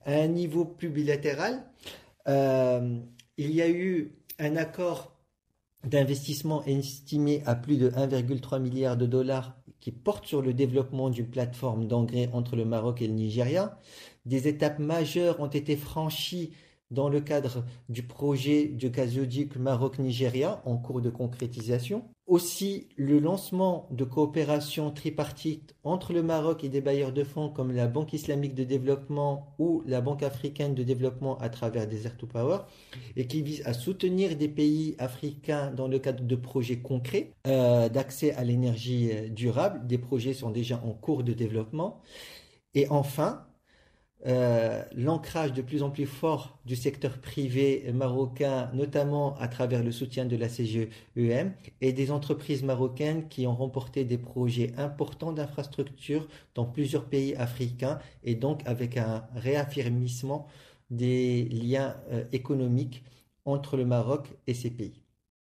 à 0.05 0.13
un 0.15 0.29
niveau 0.29 0.65
plus 0.65 0.89
bilatéral, 0.89 1.65
euh, 2.29 2.99
il 3.37 3.53
y 3.53 3.63
a 3.63 3.69
eu 3.69 4.13
un 4.39 4.57
accord 4.57 5.17
d'investissement 5.85 6.65
estimé 6.65 7.43
à 7.47 7.55
plus 7.55 7.77
de 7.77 7.91
1,3 7.91 8.61
milliard 8.61 8.97
de 8.97 9.07
dollars 9.07 9.57
qui 9.81 9.93
porte 9.93 10.27
sur 10.27 10.43
le 10.43 10.53
développement 10.53 11.09
d'une 11.09 11.29
plateforme 11.29 11.87
d'engrais 11.87 12.29
entre 12.33 12.57
le 12.57 12.65
Maroc 12.65 13.01
et 13.01 13.07
le 13.07 13.13
Nigeria. 13.13 13.79
Des 14.27 14.49
étapes 14.49 14.81
majeures 14.81 15.41
ont 15.41 15.47
été 15.47 15.77
franchies 15.77 16.53
dans 16.91 17.09
le 17.09 17.21
cadre 17.21 17.65
du 17.89 18.03
projet 18.03 18.67
du 18.67 18.91
gazoduc 18.91 19.57
Maroc-Nigeria 19.57 20.63
en 20.65 20.77
cours 20.77 21.01
de 21.01 21.11
concrétisation. 21.11 22.05
Aussi, 22.27 22.89
le 22.97 23.21
lancement 23.21 23.89
de 23.91 24.05
coopération 24.05 24.91
tripartite 24.91 25.75
entre 25.83 26.13
le 26.13 26.23
Maroc 26.23 26.63
et 26.63 26.69
des 26.69 26.83
bailleurs 26.83 27.13
de 27.13 27.25
fonds 27.25 27.49
comme 27.49 27.73
la 27.73 27.87
Banque 27.87 28.13
islamique 28.13 28.55
de 28.55 28.65
développement 28.65 29.55
ou 29.59 29.83
la 29.87 30.03
Banque 30.03 30.23
africaine 30.23 30.75
de 30.75 30.83
développement 30.83 31.39
à 31.39 31.49
travers 31.49 31.87
Desert 31.87 32.19
to 32.19 32.27
Power 32.27 32.59
et 33.17 33.27
qui 33.27 33.41
vise 33.41 33.63
à 33.65 33.73
soutenir 33.73 34.37
des 34.37 34.49
pays 34.49 34.95
africains 34.99 35.71
dans 35.71 35.89
le 35.89 35.99
cadre 35.99 36.23
de 36.23 36.37
projets 36.37 36.81
concrets 36.81 37.33
euh, 37.47 37.89
d'accès 37.89 38.35
à 38.35 38.45
l'énergie 38.45 39.11
euh, 39.11 39.29
durable. 39.31 39.87
Des 39.87 39.99
projets 39.99 40.35
sont 40.35 40.51
déjà 40.51 40.83
en 40.85 40.93
cours 40.93 41.25
de 41.25 41.33
développement. 41.33 42.03
Et 42.75 42.89
enfin, 42.91 43.47
euh, 44.27 44.83
l'ancrage 44.97 45.53
de 45.53 45.63
plus 45.63 45.85
en 45.85 45.91
plus 45.91 46.07
fort 46.07 46.59
du 46.67 46.75
secteur 46.75 47.19
privé 47.19 47.89
marocain, 47.95 48.69
notamment 48.75 49.37
à 49.39 49.47
travers 49.47 49.85
le 49.85 49.93
soutien 49.93 50.25
de 50.25 50.37
la 50.37 50.49
CGEM 50.49 51.53
et 51.81 51.93
des 51.93 52.11
entreprises 52.11 52.65
marocaines 52.65 53.29
qui 53.29 53.47
ont 53.47 53.55
remporté 53.55 54.05
des 54.05 54.19
projets 54.19 54.73
importants 54.77 55.33
d'infrastructures 55.33 56.27
dans 56.57 56.65
plusieurs 56.65 57.05
pays 57.05 57.37
africains 57.37 58.01
et 58.25 58.35
donc 58.35 58.63
avec 58.67 58.97
un 58.97 59.25
réaffirmissement 59.37 60.49
des 60.91 61.45
liens 61.45 61.97
euh, 62.11 62.25
économiques 62.33 63.05
entre 63.45 63.77
le 63.77 63.85
Maroc 63.85 64.27
et 64.47 64.55
ces 64.55 64.71
pays. 64.71 65.01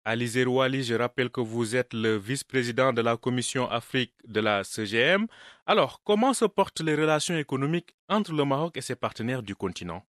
Alizé 0.04 0.42
Rouali, 0.42 0.82
je 0.82 0.94
rappelle 0.94 1.30
que 1.30 1.40
vous 1.40 1.76
êtes 1.76 1.94
le 1.94 2.16
vice-président 2.16 2.92
de 2.92 3.00
la 3.00 3.16
Commission 3.16 3.70
Afrique 3.70 4.12
de 4.26 4.40
la 4.40 4.64
CGM. 4.64 5.28
Alors, 5.64 6.00
comment 6.02 6.34
se 6.34 6.44
portent 6.44 6.80
les 6.80 6.96
relations 6.96 7.36
économiques 7.36 7.94
entre 8.08 8.32
le 8.32 8.44
Maroc 8.44 8.76
et 8.76 8.80
ses 8.80 8.96
partenaires 8.96 9.44
du 9.44 9.54
continent? 9.54 10.02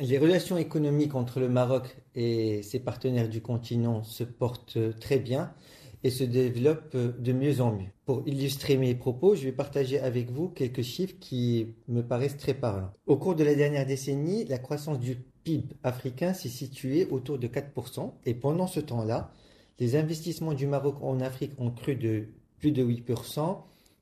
Les 0.00 0.18
relations 0.18 0.58
économiques 0.58 1.14
entre 1.14 1.38
le 1.38 1.48
Maroc 1.48 1.84
et 2.16 2.64
ses 2.64 2.80
partenaires 2.80 3.28
du 3.28 3.40
continent 3.40 4.02
se 4.02 4.24
portent 4.24 4.98
très 4.98 5.20
bien 5.20 5.54
et 6.02 6.10
se 6.10 6.24
développent 6.24 6.96
de 6.96 7.32
mieux 7.32 7.60
en 7.60 7.72
mieux. 7.72 7.88
Pour 8.06 8.26
illustrer 8.26 8.76
mes 8.76 8.96
propos, 8.96 9.36
je 9.36 9.44
vais 9.44 9.52
partager 9.52 10.00
avec 10.00 10.30
vous 10.30 10.48
quelques 10.48 10.82
chiffres 10.82 11.14
qui 11.20 11.76
me 11.86 12.02
paraissent 12.02 12.36
très 12.36 12.54
parlants. 12.54 12.92
Au 13.06 13.16
cours 13.16 13.36
de 13.36 13.44
la 13.44 13.54
dernière 13.54 13.86
décennie, 13.86 14.44
la 14.46 14.58
croissance 14.58 14.98
du 14.98 15.16
PIB 15.48 15.74
africain 15.82 16.34
s'est 16.34 16.50
situé 16.50 17.06
autour 17.10 17.38
de 17.38 17.48
4%. 17.48 18.12
Et 18.26 18.34
pendant 18.34 18.66
ce 18.66 18.80
temps-là, 18.80 19.32
les 19.78 19.96
investissements 19.96 20.52
du 20.52 20.66
Maroc 20.66 20.96
en 21.00 21.20
Afrique 21.20 21.52
ont 21.58 21.70
cru 21.70 21.96
de 21.96 22.26
plus 22.58 22.70
de 22.70 22.84
8%, 22.84 23.56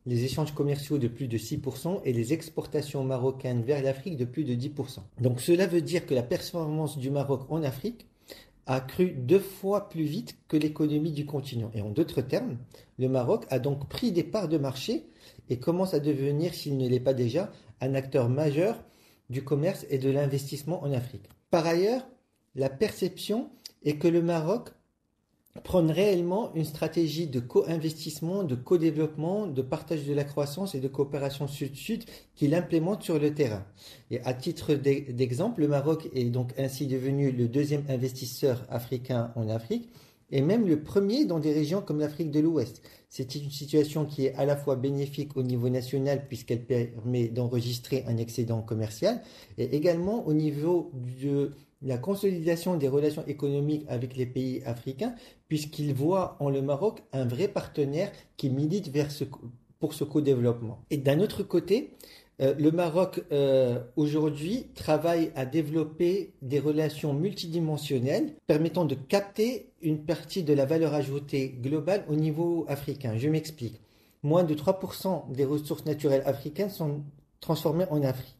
les 0.06 0.24
échanges 0.24 0.54
commerciaux 0.54 0.98
de 0.98 1.06
plus 1.06 1.28
de 1.28 1.38
6% 1.38 2.00
et 2.04 2.12
les 2.12 2.32
exportations 2.32 3.04
marocaines 3.04 3.62
vers 3.62 3.80
l'Afrique 3.80 4.16
de 4.16 4.24
plus 4.24 4.42
de 4.42 4.54
10%. 4.54 4.98
Donc 5.20 5.40
cela 5.40 5.68
veut 5.68 5.82
dire 5.82 6.04
que 6.06 6.14
la 6.14 6.24
performance 6.24 6.98
du 6.98 7.10
Maroc 7.10 7.46
en 7.48 7.62
Afrique 7.62 8.06
a 8.66 8.80
cru 8.80 9.12
deux 9.12 9.38
fois 9.38 9.88
plus 9.88 10.04
vite 10.04 10.36
que 10.48 10.56
l'économie 10.56 11.12
du 11.12 11.26
continent. 11.26 11.70
Et 11.74 11.80
en 11.80 11.90
d'autres 11.90 12.22
termes, 12.22 12.56
le 12.98 13.08
Maroc 13.08 13.44
a 13.50 13.60
donc 13.60 13.88
pris 13.88 14.10
des 14.10 14.24
parts 14.24 14.48
de 14.48 14.58
marché 14.58 15.06
et 15.48 15.60
commence 15.60 15.94
à 15.94 16.00
devenir, 16.00 16.54
s'il 16.54 16.76
ne 16.76 16.88
l'est 16.88 16.98
pas 16.98 17.14
déjà, 17.14 17.52
un 17.80 17.94
acteur 17.94 18.28
majeur 18.28 18.82
du 19.30 19.44
commerce 19.44 19.86
et 19.90 19.98
de 19.98 20.10
l'investissement 20.10 20.82
en 20.82 20.92
Afrique. 20.92 21.28
Par 21.50 21.66
ailleurs, 21.66 22.06
la 22.54 22.70
perception 22.70 23.50
est 23.84 23.98
que 23.98 24.08
le 24.08 24.22
Maroc 24.22 24.70
prône 25.62 25.90
réellement 25.90 26.54
une 26.54 26.64
stratégie 26.64 27.26
de 27.26 27.40
co-investissement, 27.40 28.44
de 28.44 28.54
co-développement, 28.54 29.46
de 29.46 29.62
partage 29.62 30.04
de 30.04 30.12
la 30.12 30.24
croissance 30.24 30.74
et 30.74 30.80
de 30.80 30.88
coopération 30.88 31.48
sud-sud 31.48 32.04
qu'il 32.34 32.54
implémente 32.54 33.02
sur 33.02 33.18
le 33.18 33.32
terrain. 33.34 33.64
Et 34.10 34.20
à 34.20 34.34
titre 34.34 34.74
d'exemple, 34.74 35.62
le 35.62 35.68
Maroc 35.68 36.08
est 36.14 36.24
donc 36.24 36.52
ainsi 36.58 36.86
devenu 36.86 37.30
le 37.30 37.48
deuxième 37.48 37.84
investisseur 37.88 38.64
africain 38.68 39.32
en 39.34 39.48
Afrique 39.48 39.90
et 40.30 40.40
même 40.40 40.66
le 40.66 40.82
premier 40.82 41.24
dans 41.24 41.38
des 41.38 41.52
régions 41.52 41.80
comme 41.80 42.00
l'Afrique 42.00 42.30
de 42.30 42.40
l'Ouest. 42.40 42.82
C'est 43.08 43.34
une 43.34 43.50
situation 43.50 44.04
qui 44.04 44.26
est 44.26 44.34
à 44.34 44.44
la 44.44 44.56
fois 44.56 44.76
bénéfique 44.76 45.36
au 45.36 45.42
niveau 45.42 45.68
national 45.68 46.26
puisqu'elle 46.26 46.64
permet 46.64 47.28
d'enregistrer 47.28 48.04
un 48.06 48.16
excédent 48.16 48.62
commercial 48.62 49.22
et 49.58 49.76
également 49.76 50.26
au 50.26 50.32
niveau 50.32 50.90
de 51.22 51.52
la 51.82 51.98
consolidation 51.98 52.76
des 52.76 52.88
relations 52.88 53.24
économiques 53.26 53.84
avec 53.88 54.16
les 54.16 54.26
pays 54.26 54.62
africains 54.64 55.14
puisqu'ils 55.48 55.94
voient 55.94 56.36
en 56.40 56.50
le 56.50 56.62
Maroc 56.62 57.02
un 57.12 57.26
vrai 57.26 57.48
partenaire 57.48 58.10
qui 58.36 58.50
milite 58.50 58.90
pour 59.78 59.94
ce 59.94 60.04
co-développement. 60.04 60.84
Et 60.90 60.96
d'un 60.96 61.20
autre 61.20 61.42
côté, 61.42 61.90
le 62.38 62.70
Maroc 62.70 63.24
euh, 63.32 63.80
aujourd'hui 63.96 64.66
travaille 64.74 65.32
à 65.34 65.46
développer 65.46 66.34
des 66.42 66.60
relations 66.60 67.14
multidimensionnelles 67.14 68.34
permettant 68.46 68.84
de 68.84 68.94
capter 68.94 69.70
une 69.80 70.04
partie 70.04 70.42
de 70.42 70.52
la 70.52 70.66
valeur 70.66 70.92
ajoutée 70.92 71.48
globale 71.62 72.04
au 72.08 72.14
niveau 72.14 72.66
africain. 72.68 73.16
Je 73.16 73.28
m'explique. 73.28 73.80
Moins 74.22 74.44
de 74.44 74.54
3% 74.54 75.32
des 75.32 75.44
ressources 75.44 75.86
naturelles 75.86 76.24
africaines 76.26 76.70
sont 76.70 77.02
transformées 77.40 77.86
en 77.90 78.02
Afrique. 78.02 78.36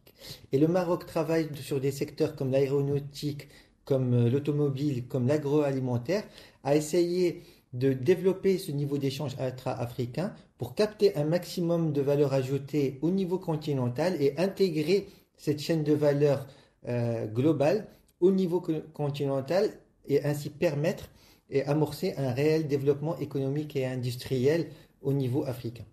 Et 0.51 0.59
le 0.59 0.67
Maroc 0.67 1.05
travaille 1.05 1.49
sur 1.55 1.79
des 1.79 1.91
secteurs 1.91 2.35
comme 2.35 2.51
l'aéronautique, 2.51 3.47
comme 3.85 4.13
euh, 4.13 4.29
l'automobile, 4.29 5.07
comme 5.07 5.27
l'agroalimentaire, 5.27 6.23
à 6.63 6.75
essayer 6.75 7.41
de 7.77 7.93
développer 7.93 8.57
ce 8.57 8.71
niveau 8.71 8.97
d'échange 8.97 9.35
intra-africain 9.39 10.33
pour 10.57 10.73
capter 10.75 11.15
un 11.15 11.25
maximum 11.25 11.93
de 11.93 12.01
valeur 12.01 12.33
ajoutée 12.33 12.97
au 13.01 13.11
niveau 13.11 13.37
continental 13.37 14.15
et 14.19 14.37
intégrer 14.37 15.07
cette 15.37 15.59
chaîne 15.59 15.83
de 15.83 15.93
valeur 15.93 16.47
euh, 16.87 17.27
globale 17.27 17.87
au 18.19 18.31
niveau 18.31 18.65
continental 18.93 19.71
et 20.07 20.23
ainsi 20.25 20.49
permettre 20.49 21.09
et 21.49 21.63
amorcer 21.65 22.13
un 22.17 22.33
réel 22.33 22.67
développement 22.67 23.17
économique 23.19 23.75
et 23.75 23.85
industriel 23.85 24.67
au 25.01 25.13
niveau 25.13 25.45
africain. 25.45 25.85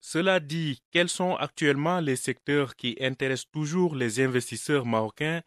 Cela 0.00 0.40
dit, 0.40 0.82
quels 0.90 1.08
sont 1.08 1.36
actuellement 1.36 2.00
les 2.00 2.16
secteurs 2.16 2.76
qui 2.76 2.96
intéressent 3.00 3.50
toujours 3.50 3.94
les 3.94 4.20
investisseurs 4.20 4.84
marocains 4.84 5.42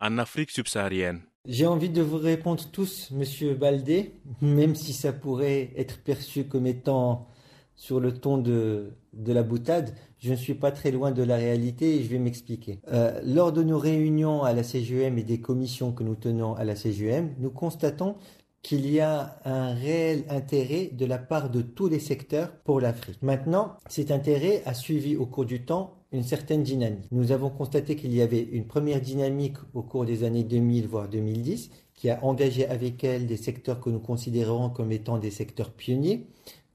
en 0.00 0.18
Afrique 0.18 0.50
subsaharienne? 0.50 1.22
J'ai 1.46 1.66
envie 1.66 1.88
de 1.88 2.02
vous 2.02 2.18
répondre 2.18 2.62
tous, 2.70 3.10
Monsieur 3.12 3.54
Baldé, 3.54 4.12
même 4.42 4.74
si 4.74 4.92
ça 4.92 5.10
pourrait 5.10 5.70
être 5.74 5.98
perçu 6.02 6.44
comme 6.44 6.66
étant 6.66 7.28
sur 7.76 7.98
le 7.98 8.12
ton 8.12 8.36
de, 8.36 8.92
la 9.26 9.42
boutade, 9.42 9.94
je 10.18 10.32
ne 10.32 10.36
suis 10.36 10.52
pas 10.52 10.70
très 10.70 10.90
loin 10.90 11.12
de 11.12 11.22
la 11.22 11.36
réalité 11.36 11.96
et 11.96 12.02
je 12.02 12.08
vais 12.08 12.18
m'expliquer. 12.18 12.80
Euh, 12.92 13.22
lors 13.24 13.52
de 13.52 13.62
nos 13.62 13.78
réunions 13.78 14.42
à 14.42 14.52
la 14.52 14.62
CGM 14.62 15.16
et 15.16 15.22
des 15.22 15.40
commissions 15.40 15.92
que 15.92 16.04
nous 16.04 16.14
tenons 16.14 16.54
à 16.56 16.64
la 16.64 16.76
CGM, 16.76 17.34
nous 17.38 17.50
constatons 17.50 18.16
qu'il 18.60 18.90
y 18.90 19.00
a 19.00 19.38
un 19.46 19.72
réel 19.72 20.24
intérêt 20.28 20.90
de 20.92 21.06
la 21.06 21.16
part 21.16 21.48
de 21.48 21.62
tous 21.62 21.88
les 21.88 22.00
secteurs 22.00 22.52
pour 22.64 22.82
l'Afrique. 22.82 23.22
Maintenant, 23.22 23.78
cet 23.88 24.10
intérêt 24.10 24.62
a 24.66 24.74
suivi 24.74 25.16
au 25.16 25.24
cours 25.24 25.46
du 25.46 25.64
temps 25.64 25.99
une 26.12 26.22
certaine 26.24 26.62
dynamique. 26.62 27.04
Nous 27.12 27.32
avons 27.32 27.50
constaté 27.50 27.96
qu'il 27.96 28.12
y 28.14 28.22
avait 28.22 28.42
une 28.42 28.64
première 28.64 29.00
dynamique 29.00 29.56
au 29.74 29.82
cours 29.82 30.04
des 30.04 30.24
années 30.24 30.44
2000 30.44 30.88
voire 30.88 31.08
2010 31.08 31.70
qui 31.94 32.10
a 32.10 32.24
engagé 32.24 32.66
avec 32.66 33.04
elle 33.04 33.26
des 33.26 33.36
secteurs 33.36 33.80
que 33.80 33.90
nous 33.90 34.00
considérons 34.00 34.70
comme 34.70 34.90
étant 34.90 35.18
des 35.18 35.30
secteurs 35.30 35.70
pionniers 35.70 36.26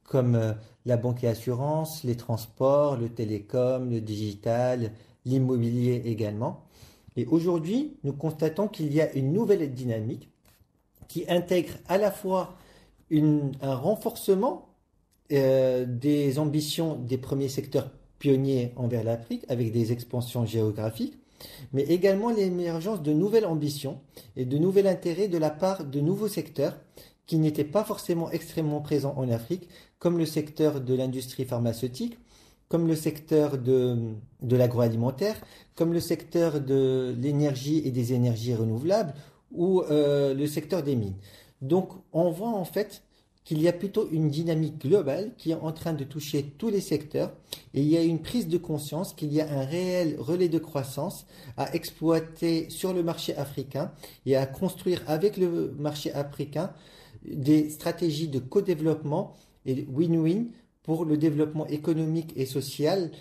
comme 0.06 0.36
euh, 0.36 0.54
la 0.86 0.98
banque 0.98 1.24
et 1.24 1.27
assurance, 1.27 2.04
les 2.04 2.15
transports, 2.15 2.96
le 2.96 3.10
télécom, 3.10 3.89
le 3.89 4.01
digital, 4.01 4.92
l'immobilier 5.25 6.04
également. 6.06 6.63
Et 7.18 7.25
aujourd'hui, 7.25 7.98
nous 8.04 8.13
constatons 8.13 8.68
qu'il 8.68 8.94
y 8.94 9.01
a 9.01 9.12
une 9.13 9.34
nouvelle 9.34 9.74
dynamique 9.74 10.30
qui 11.08 11.25
intègre 11.27 11.74
à 11.88 11.98
la 11.98 12.12
fois 12.12 12.56
un 13.12 13.75
renforcement 13.75 14.70
euh, 15.32 15.86
des 15.88 16.38
ambitions 16.39 16.96
des 16.96 17.18
premiers 17.18 17.50
secteurs 17.50 17.89
pionniers 18.19 18.74
envers 18.75 19.03
l'Afrique 19.03 19.45
avec 19.50 19.72
des 19.72 19.91
expansions 19.91 20.45
géographiques, 20.45 21.17
mais 21.74 21.84
également 21.84 22.29
l'émergence 22.29 23.01
de 23.01 23.13
nouvelles 23.13 23.45
ambitions 23.45 24.00
et 24.36 24.45
de 24.45 24.57
nouveaux 24.57 24.86
intérêts 24.86 25.27
de 25.27 25.38
la 25.38 25.50
part 25.50 25.84
de 25.84 26.00
nouveaux 26.00 26.27
secteurs 26.27 26.77
qui 27.27 27.38
n'étaient 27.38 27.63
pas 27.63 27.84
forcément 27.84 28.29
extrêmement 28.31 28.81
présents 28.81 29.15
en 29.17 29.29
Afrique, 29.29 29.67
comme 30.00 30.17
le 30.17 30.25
secteur 30.25 30.81
de 30.81 30.93
l'industrie 30.93 31.45
pharmaceutique, 31.45 32.17
comme 32.67 32.88
le 32.88 32.95
secteur 32.95 33.57
de, 33.57 33.98
de 34.41 34.55
l'agroalimentaire, 34.55 35.36
comme 35.75 35.93
le 35.93 36.00
secteur 36.00 36.62
de 36.62 37.15
l'énergie 37.19 37.81
et 37.86 37.91
des 37.91 38.13
énergies 38.13 38.55
renouvelables, 38.55 39.13
ou 39.51 39.81
euh, 39.81 40.34
le 40.34 40.48
secteur 40.48 40.84
des 40.84 40.95
mines. 40.95 41.15
Donc 41.62 41.89
on 42.12 42.29
voit 42.29 42.50
en 42.50 42.65
fait 42.65 43.01
qu'il 43.46 43.62
y 43.62 43.68
a 43.68 43.74
plutôt 43.74 44.10
une 44.12 44.30
dynamique 44.30 44.82
globale 44.82 45.32
qui 45.38 45.52
est 45.52 45.56
en 45.56 45.72
train 45.72 45.94
de 45.94 46.04
toucher 46.04 46.44
tous 46.58 46.70
les 46.70 46.82
secteurs 46.82 47.32
et 47.74 47.82
il 47.82 47.88
y 47.88 47.96
a 47.96 48.02
une 48.02 48.22
prise 48.22 48.48
de 48.48 48.58
conscience 48.58 49.14
qu'il 49.14 49.32
y 49.32 49.40
a 49.40 49.50
un 49.50 49.64
réel 49.64 50.16
relais 50.20 50.50
de 50.50 50.58
croissance 50.58 51.28
à 51.56 51.74
exploiter 51.75 52.70
sur 52.70 52.92
le 52.92 53.04
marché 53.04 53.38
africain 53.38 53.92
et 54.25 54.36
à 54.36 54.48
construire 54.48 55.02
avec 55.08 55.38
le 55.38 55.74
marché 55.78 56.12
africain 56.12 56.74
des 57.24 57.70
stratégies 57.70 58.28
de 58.28 58.40
co-développement 58.40 59.34
et 59.66 59.86
win-win 59.90 60.48
pour 60.84 61.06
le 61.06 61.18
développement 61.18 61.68
économique 61.68 62.34
et 62.36 62.46
social 62.46 63.12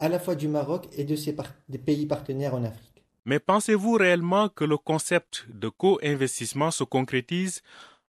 à 0.00 0.08
la 0.08 0.18
fois 0.18 0.34
du 0.34 0.48
Maroc 0.48 0.88
et 0.96 1.04
de 1.04 1.14
ses 1.14 1.36
des 1.68 1.78
pays 1.78 2.06
partenaires 2.06 2.54
en 2.54 2.64
Afrique. 2.64 3.02
Mais 3.26 3.38
pensez-vous 3.38 3.94
réellement 3.94 4.50
que 4.50 4.64
le 4.64 4.76
concept 4.76 5.46
de 5.48 5.70
co-investissement 5.70 6.70
se 6.70 6.84
concrétise 6.84 7.62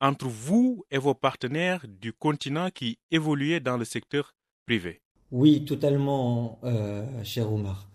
entre 0.00 0.26
vous 0.26 0.84
et 0.90 0.98
vos 0.98 1.14
partenaires 1.14 1.84
du 1.88 2.12
continent 2.12 2.70
qui 2.70 2.98
évoluaient 3.10 3.60
dans 3.60 3.76
le 3.76 3.84
secteur 3.84 4.34
privé 4.66 5.00
Oui, 5.32 5.64
totalement, 5.64 6.58
euh, 6.64 7.04
cher 7.24 7.52
Omar. 7.52 7.88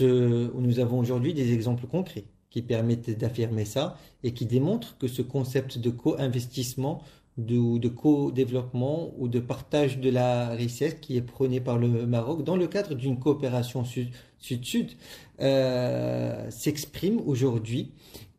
Nous 0.00 0.78
avons 0.78 0.98
aujourd'hui 0.98 1.34
des 1.34 1.52
exemples 1.52 1.86
concrets 1.86 2.24
qui 2.50 2.62
permettent 2.62 3.18
d'affirmer 3.18 3.64
ça 3.64 3.98
et 4.22 4.32
qui 4.32 4.46
démontrent 4.46 4.96
que 4.98 5.08
ce 5.08 5.22
concept 5.22 5.78
de 5.78 5.90
co-investissement 5.90 7.02
de, 7.36 7.78
de 7.78 7.88
co-développement 7.88 9.12
ou 9.18 9.26
de 9.26 9.40
partage 9.40 9.98
de 9.98 10.08
la 10.08 10.50
richesse 10.50 10.94
qui 11.00 11.16
est 11.16 11.22
prôné 11.22 11.60
par 11.60 11.78
le 11.78 12.06
Maroc 12.06 12.44
dans 12.44 12.56
le 12.56 12.68
cadre 12.68 12.94
d'une 12.94 13.18
coopération 13.18 13.84
sud-sud 13.84 14.92
euh, 15.40 16.48
s'exprime 16.50 17.20
aujourd'hui 17.26 17.90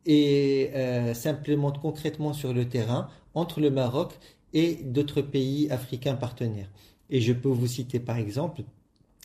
et 0.05 0.71
euh, 0.75 1.13
concrètement 1.81 2.33
sur 2.33 2.53
le 2.53 2.67
terrain 2.67 3.09
entre 3.33 3.59
le 3.59 3.69
Maroc 3.69 4.13
et 4.53 4.75
d'autres 4.83 5.21
pays 5.21 5.69
africains 5.69 6.15
partenaires. 6.15 6.69
Et 7.09 7.21
je 7.21 7.33
peux 7.33 7.49
vous 7.49 7.67
citer 7.67 7.99
par 7.99 8.17
exemple 8.17 8.63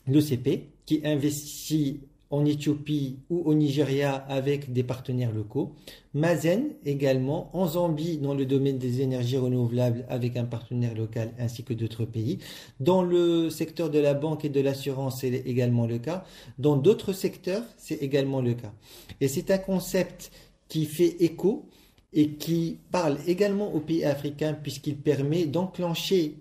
l'OCP 0.06 0.68
qui 0.86 1.00
investit 1.04 2.00
en 2.30 2.44
Éthiopie 2.44 3.18
ou 3.28 3.42
au 3.44 3.54
Nigeria 3.54 4.14
avec 4.14 4.72
des 4.72 4.84
partenaires 4.84 5.32
locaux. 5.32 5.74
Mazen 6.14 6.70
également 6.84 7.50
en 7.56 7.66
Zambie 7.66 8.18
dans 8.18 8.34
le 8.34 8.46
domaine 8.46 8.78
des 8.78 9.00
énergies 9.00 9.36
renouvelables 9.36 10.06
avec 10.08 10.36
un 10.36 10.44
partenaire 10.44 10.94
local 10.94 11.32
ainsi 11.38 11.64
que 11.64 11.74
d'autres 11.74 12.04
pays. 12.04 12.38
Dans 12.78 13.02
le 13.02 13.50
secteur 13.50 13.90
de 13.90 13.98
la 13.98 14.14
banque 14.14 14.44
et 14.44 14.48
de 14.48 14.60
l'assurance, 14.60 15.20
c'est 15.20 15.42
également 15.44 15.86
le 15.86 15.98
cas. 15.98 16.24
Dans 16.58 16.76
d'autres 16.76 17.12
secteurs, 17.12 17.64
c'est 17.76 17.96
également 17.96 18.40
le 18.40 18.54
cas. 18.54 18.72
Et 19.20 19.26
c'est 19.26 19.50
un 19.50 19.58
concept 19.58 20.30
qui 20.70 20.86
fait 20.86 21.22
écho 21.22 21.68
et 22.14 22.30
qui 22.30 22.78
parle 22.90 23.18
également 23.26 23.74
aux 23.74 23.80
pays 23.80 24.04
africains 24.04 24.54
puisqu'il 24.54 24.96
permet 24.96 25.44
d'enclencher 25.44 26.36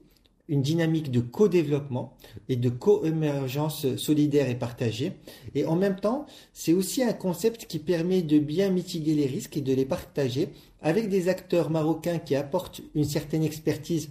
une 0.48 0.62
dynamique 0.62 1.12
de 1.12 1.20
co-développement 1.20 2.18
et 2.48 2.56
de 2.56 2.70
co-émergence 2.70 3.96
solidaire 3.98 4.50
et 4.50 4.56
partagée. 4.56 5.14
Et 5.54 5.66
en 5.66 5.76
même 5.76 6.00
temps, 6.00 6.26
c'est 6.54 6.74
aussi 6.74 7.04
un 7.04 7.14
concept 7.14 7.66
qui 7.66 7.78
permet 7.78 8.24
de 8.24 8.40
bien 8.40 8.72
mitiguer 8.72 9.14
les 9.14 9.28
risques 9.28 9.58
et 9.58 9.62
de 9.62 9.74
les 9.74 9.86
partager 9.86 10.50
avec 10.82 11.10
des 11.10 11.30
acteurs 11.30 11.70
marocains 11.70 12.18
qui 12.18 12.36
apportent 12.36 12.82
une 12.96 13.04
certaine 13.04 13.44
expertise 13.44 14.10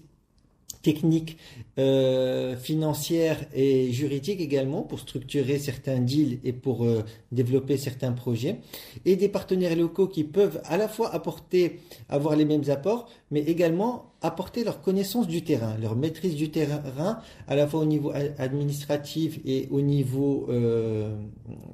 techniques, 0.83 1.37
euh, 1.79 2.57
financières 2.57 3.45
et 3.55 3.93
juridiques 3.93 4.41
également 4.41 4.83
pour 4.83 5.01
structurer 5.01 5.59
certains 5.59 5.99
deals 5.99 6.41
et 6.45 6.53
pour 6.53 6.85
euh, 6.85 7.05
développer 7.33 7.77
certains 7.77 8.13
projets, 8.13 8.61
et 9.05 9.17
des 9.17 9.29
partenaires 9.29 9.77
locaux 9.77 10.09
qui 10.09 10.25
peuvent 10.25 10.61
à 10.65 10.77
la 10.77 10.89
fois 10.89 11.13
apporter, 11.15 11.81
avoir 12.09 12.37
les 12.37 12.45
mêmes 12.45 12.69
apports, 12.69 13.09
mais 13.31 13.41
également 13.41 14.09
apporter 14.21 14.65
leur 14.65 14.81
connaissance 14.81 15.29
du 15.29 15.43
terrain, 15.43 15.77
leur 15.81 15.95
maîtrise 15.95 16.35
du 16.35 16.51
terrain, 16.51 16.83
à 17.47 17.55
la 17.55 17.69
fois 17.69 17.81
au 17.81 17.85
niveau 17.85 18.13
administratif 18.39 19.39
et 19.45 19.69
au 19.71 19.81
niveau 19.81 20.47
euh, 20.49 21.15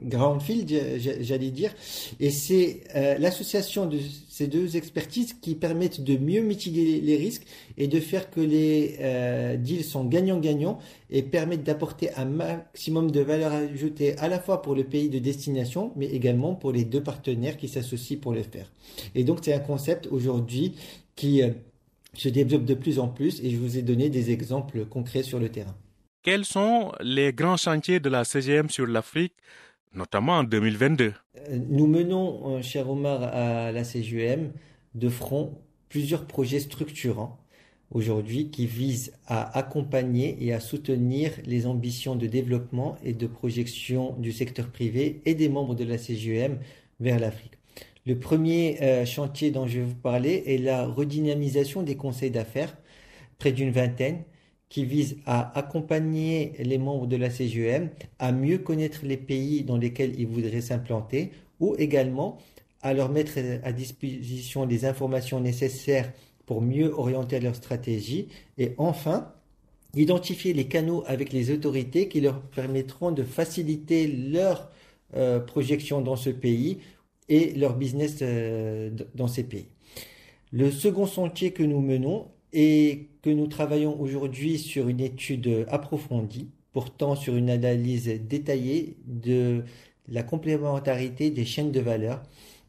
groundfield, 0.02 0.70
j'allais 1.20 1.50
dire. 1.50 1.72
Et 2.20 2.30
c'est 2.30 2.80
euh, 2.94 3.16
l'association 3.18 3.86
de 3.86 3.98
ces 4.28 4.46
deux 4.46 4.76
expertises 4.76 5.34
qui 5.34 5.54
permettent 5.54 6.02
de 6.02 6.18
mieux 6.18 6.42
mitiguer 6.42 7.00
les 7.00 7.16
risques 7.16 7.46
et 7.78 7.88
de 7.88 7.98
faire 7.98 8.30
que 8.30 8.40
les 8.40 8.96
euh, 9.00 9.56
deals 9.56 9.84
sont 9.84 10.04
gagnants-gagnants 10.04 10.78
et 11.10 11.22
permettent 11.22 11.62
d'apporter 11.62 12.12
un 12.16 12.26
maximum 12.26 13.10
de 13.10 13.20
valeur 13.20 13.52
ajoutée 13.52 14.18
à 14.18 14.28
la 14.28 14.38
fois 14.38 14.60
pour 14.60 14.74
le 14.74 14.84
pays 14.84 15.08
de 15.08 15.18
destination, 15.18 15.92
mais 15.96 16.06
également 16.06 16.54
pour 16.54 16.72
les 16.72 16.84
deux 16.84 17.02
partenaires 17.02 17.56
qui 17.56 17.68
s'associent 17.68 18.18
pour 18.18 18.32
le 18.32 18.42
faire. 18.42 18.70
Et 19.14 19.24
donc 19.24 19.38
c'est 19.42 19.54
un 19.54 19.60
concept 19.60 20.08
aujourd'hui 20.10 20.74
qui 21.16 21.42
euh, 21.42 21.50
se 22.14 22.28
développe 22.28 22.64
de 22.64 22.74
plus 22.74 22.98
en 22.98 23.08
plus 23.08 23.40
et 23.42 23.50
je 23.50 23.56
vous 23.56 23.76
ai 23.76 23.82
donné 23.82 24.10
des 24.10 24.30
exemples 24.30 24.84
concrets 24.84 25.22
sur 25.22 25.38
le 25.38 25.48
terrain. 25.48 25.74
Quels 26.22 26.44
sont 26.44 26.92
les 27.00 27.32
grands 27.32 27.56
chantiers 27.56 28.00
de 28.00 28.08
la 28.08 28.24
CGM 28.24 28.70
sur 28.70 28.86
l'Afrique, 28.86 29.34
notamment 29.92 30.38
en 30.38 30.44
2022 30.44 31.12
euh, 31.36 31.58
Nous 31.68 31.86
menons, 31.86 32.56
euh, 32.56 32.62
cher 32.62 32.88
Omar, 32.88 33.22
à 33.22 33.72
la 33.72 33.84
CGM 33.84 34.52
de 34.94 35.08
front 35.08 35.58
plusieurs 35.88 36.26
projets 36.26 36.60
structurants 36.60 37.38
aujourd'hui 37.90 38.50
qui 38.50 38.66
visent 38.66 39.12
à 39.26 39.56
accompagner 39.56 40.36
et 40.40 40.52
à 40.52 40.60
soutenir 40.60 41.32
les 41.44 41.66
ambitions 41.66 42.16
de 42.16 42.26
développement 42.26 42.96
et 43.04 43.12
de 43.12 43.26
projection 43.26 44.14
du 44.18 44.32
secteur 44.32 44.68
privé 44.68 45.22
et 45.24 45.34
des 45.34 45.48
membres 45.48 45.74
de 45.74 45.84
la 45.84 45.98
CGM 45.98 46.58
vers 47.00 47.20
l'Afrique. 47.20 47.53
Le 48.06 48.18
premier 48.18 48.82
euh, 48.82 49.06
chantier 49.06 49.50
dont 49.50 49.66
je 49.66 49.78
vais 49.78 49.84
vous 49.84 49.94
parler 49.94 50.42
est 50.46 50.58
la 50.58 50.86
redynamisation 50.86 51.82
des 51.82 51.96
conseils 51.96 52.30
d'affaires, 52.30 52.76
près 53.38 53.52
d'une 53.52 53.70
vingtaine, 53.70 54.24
qui 54.68 54.84
vise 54.84 55.16
à 55.24 55.56
accompagner 55.58 56.52
les 56.58 56.78
membres 56.78 57.06
de 57.06 57.16
la 57.16 57.30
CGM 57.30 57.90
à 58.18 58.32
mieux 58.32 58.58
connaître 58.58 59.00
les 59.04 59.16
pays 59.16 59.62
dans 59.62 59.78
lesquels 59.78 60.18
ils 60.18 60.26
voudraient 60.26 60.60
s'implanter 60.60 61.30
ou 61.60 61.76
également 61.78 62.38
à 62.82 62.92
leur 62.92 63.08
mettre 63.08 63.38
à 63.62 63.72
disposition 63.72 64.66
les 64.66 64.84
informations 64.84 65.40
nécessaires 65.40 66.12
pour 66.44 66.60
mieux 66.60 66.92
orienter 66.92 67.40
leur 67.40 67.54
stratégie. 67.54 68.28
Et 68.58 68.74
enfin, 68.76 69.32
identifier 69.94 70.52
les 70.52 70.68
canaux 70.68 71.04
avec 71.06 71.32
les 71.32 71.50
autorités 71.50 72.08
qui 72.08 72.20
leur 72.20 72.42
permettront 72.42 73.12
de 73.12 73.22
faciliter 73.22 74.06
leur 74.06 74.70
euh, 75.16 75.38
projection 75.40 76.00
dans 76.00 76.16
ce 76.16 76.30
pays 76.30 76.80
et 77.28 77.52
leur 77.54 77.76
business 77.76 78.18
euh, 78.22 78.90
dans 79.14 79.28
ces 79.28 79.44
pays. 79.44 79.66
Le 80.52 80.70
second 80.70 81.06
sentier 81.06 81.52
que 81.52 81.62
nous 81.62 81.80
menons 81.80 82.28
et 82.52 83.08
que 83.22 83.30
nous 83.30 83.46
travaillons 83.46 84.00
aujourd'hui 84.00 84.58
sur 84.58 84.88
une 84.88 85.00
étude 85.00 85.66
approfondie, 85.68 86.48
portant 86.72 87.16
sur 87.16 87.34
une 87.34 87.50
analyse 87.50 88.06
détaillée 88.28 88.96
de 89.06 89.64
la 90.08 90.22
complémentarité 90.22 91.30
des 91.30 91.44
chaînes 91.44 91.72
de 91.72 91.80
valeur 91.80 92.22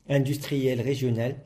industrielles 0.07 0.81
régionales 0.81 1.37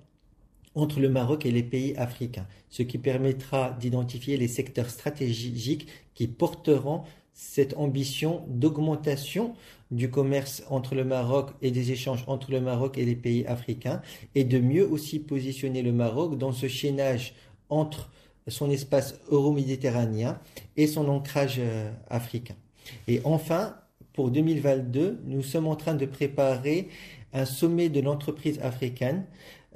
entre 0.76 1.00
le 1.00 1.10
Maroc 1.10 1.46
et 1.46 1.52
les 1.52 1.64
pays 1.64 1.96
africains, 1.98 2.48
ce 2.70 2.84
qui 2.84 2.98
permettra 2.98 3.72
d'identifier 3.72 4.38
les 4.38 4.48
secteurs 4.48 4.90
stratégiques 4.90 5.88
qui 6.14 6.28
porteront 6.28 7.04
cette 7.40 7.78
ambition 7.78 8.44
d'augmentation 8.50 9.54
du 9.92 10.10
commerce 10.10 10.62
entre 10.70 10.94
le 10.94 11.06
Maroc 11.06 11.52
et 11.62 11.72
des 11.72 11.94
échanges 11.94 12.26
entre 12.28 12.52
le 12.52 12.60
Maroc 12.60 12.98
et 12.98 13.06
les 13.06 13.16
pays 13.16 13.46
africains 13.46 14.02
et 14.36 14.44
de 14.44 14.60
mieux 14.60 14.86
aussi 14.86 15.20
positionner 15.20 15.82
le 15.82 15.94
Maroc 15.94 16.38
dans 16.38 16.52
ce 16.52 16.68
chaînage 16.68 17.34
entre 17.70 18.12
son 18.50 18.70
espace 18.70 19.22
euro-méditerranéen 19.32 20.38
et 20.76 20.86
son 20.86 21.08
ancrage 21.08 21.60
euh, 21.60 21.90
africain. 22.10 22.56
Et 23.08 23.22
enfin, 23.24 23.78
pour 24.12 24.32
2022, 24.32 25.22
nous 25.26 25.42
sommes 25.42 25.68
en 25.68 25.78
train 25.78 25.96
de 25.96 26.06
préparer 26.06 26.90
un 27.34 27.46
sommet 27.46 27.90
de 27.90 28.00
l'entreprise 28.02 28.60
africaine 28.62 29.26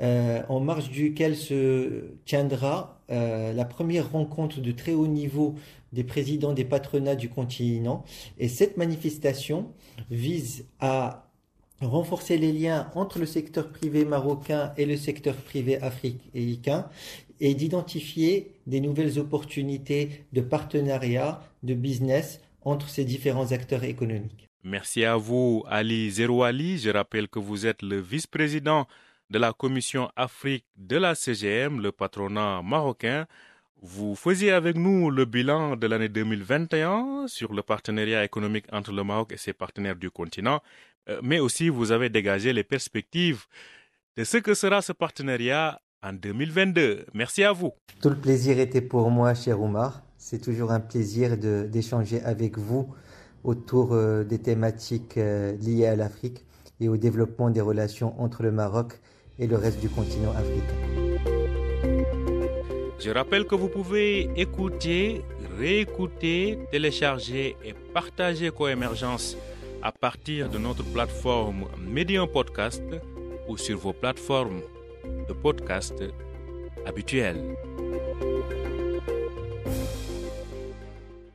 euh, 0.01 0.41
en 0.49 0.59
marge 0.59 0.89
duquel 0.89 1.35
se 1.35 2.15
tiendra 2.25 2.99
euh, 3.11 3.53
la 3.53 3.65
première 3.65 4.11
rencontre 4.11 4.59
de 4.59 4.71
très 4.71 4.93
haut 4.93 5.07
niveau 5.07 5.55
des 5.91 6.03
présidents 6.03 6.53
des 6.53 6.65
patronats 6.65 7.15
du 7.15 7.29
continent. 7.29 8.03
Et 8.39 8.47
cette 8.47 8.77
manifestation 8.77 9.67
vise 10.09 10.65
à 10.79 11.29
renforcer 11.79 12.37
les 12.37 12.51
liens 12.51 12.89
entre 12.95 13.19
le 13.19 13.25
secteur 13.25 13.69
privé 13.69 14.05
marocain 14.05 14.73
et 14.77 14.85
le 14.85 14.97
secteur 14.97 15.35
privé 15.35 15.79
africain 15.81 16.89
et 17.39 17.53
d'identifier 17.53 18.53
des 18.65 18.79
nouvelles 18.79 19.19
opportunités 19.19 20.25
de 20.33 20.41
partenariat, 20.41 21.41
de 21.61 21.73
business 21.73 22.41
entre 22.63 22.89
ces 22.89 23.03
différents 23.05 23.51
acteurs 23.51 23.83
économiques. 23.83 24.47
Merci 24.65 25.03
à 25.03 25.17
vous, 25.17 25.63
Ali 25.67 26.09
Zerouali. 26.09 26.77
Je 26.77 26.89
rappelle 26.89 27.27
que 27.27 27.37
vous 27.39 27.65
êtes 27.65 27.81
le 27.81 27.99
vice-président 27.99 28.87
de 29.29 29.37
la 29.37 29.51
Commission 29.51 30.09
Afrique 30.15 30.65
de 30.77 30.95
la 30.95 31.15
CGM, 31.15 31.81
le 31.81 31.91
patronat 31.91 32.61
marocain. 32.63 33.25
Vous 33.81 34.15
faisiez 34.15 34.51
avec 34.53 34.77
nous 34.77 35.09
le 35.11 35.25
bilan 35.25 35.75
de 35.75 35.85
l'année 35.85 36.07
2021 36.07 37.25
sur 37.27 37.51
le 37.53 37.61
partenariat 37.61 38.23
économique 38.23 38.65
entre 38.71 38.93
le 38.93 39.03
Maroc 39.03 39.33
et 39.33 39.37
ses 39.37 39.51
partenaires 39.51 39.97
du 39.97 40.09
continent, 40.09 40.61
euh, 41.09 41.19
mais 41.21 41.39
aussi 41.41 41.67
vous 41.67 41.91
avez 41.91 42.09
dégagé 42.09 42.53
les 42.53 42.63
perspectives 42.63 43.43
de 44.15 44.23
ce 44.23 44.37
que 44.37 44.53
sera 44.53 44.81
ce 44.81 44.93
partenariat 44.93 45.81
en 46.01 46.13
2022. 46.13 47.07
Merci 47.13 47.43
à 47.43 47.51
vous. 47.51 47.73
Tout 48.01 48.09
le 48.11 48.15
plaisir 48.17 48.57
était 48.59 48.81
pour 48.81 49.11
moi, 49.11 49.33
cher 49.33 49.59
Omar. 49.61 50.03
C'est 50.17 50.39
toujours 50.41 50.71
un 50.71 50.79
plaisir 50.79 51.37
d'échanger 51.37 52.21
avec 52.21 52.57
vous 52.57 52.93
autour 53.43 53.93
euh, 53.93 54.23
des 54.23 54.39
thématiques 54.39 55.17
euh, 55.17 55.55
liées 55.57 55.87
à 55.87 55.95
l'Afrique 55.95 56.45
et 56.79 56.89
au 56.89 56.97
développement 56.97 57.49
des 57.49 57.61
relations 57.61 58.19
entre 58.21 58.43
le 58.43 58.51
Maroc 58.51 58.99
et 59.39 59.47
le 59.47 59.55
reste 59.55 59.79
du 59.79 59.89
continent 59.89 60.31
africain. 60.31 60.73
Je 62.99 63.09
rappelle 63.09 63.45
que 63.45 63.55
vous 63.55 63.67
pouvez 63.67 64.29
écouter, 64.35 65.23
réécouter, 65.57 66.59
télécharger 66.71 67.57
et 67.63 67.73
partager 67.93 68.49
Coémergence 68.49 69.35
à 69.81 69.91
partir 69.91 70.49
de 70.49 70.57
notre 70.57 70.85
plateforme 70.85 71.65
Medium 71.77 72.27
Podcast 72.27 72.83
ou 73.49 73.57
sur 73.57 73.77
vos 73.77 73.91
plateformes 73.91 74.61
de 75.27 75.33
podcast 75.33 75.95
habituelles. 76.85 77.43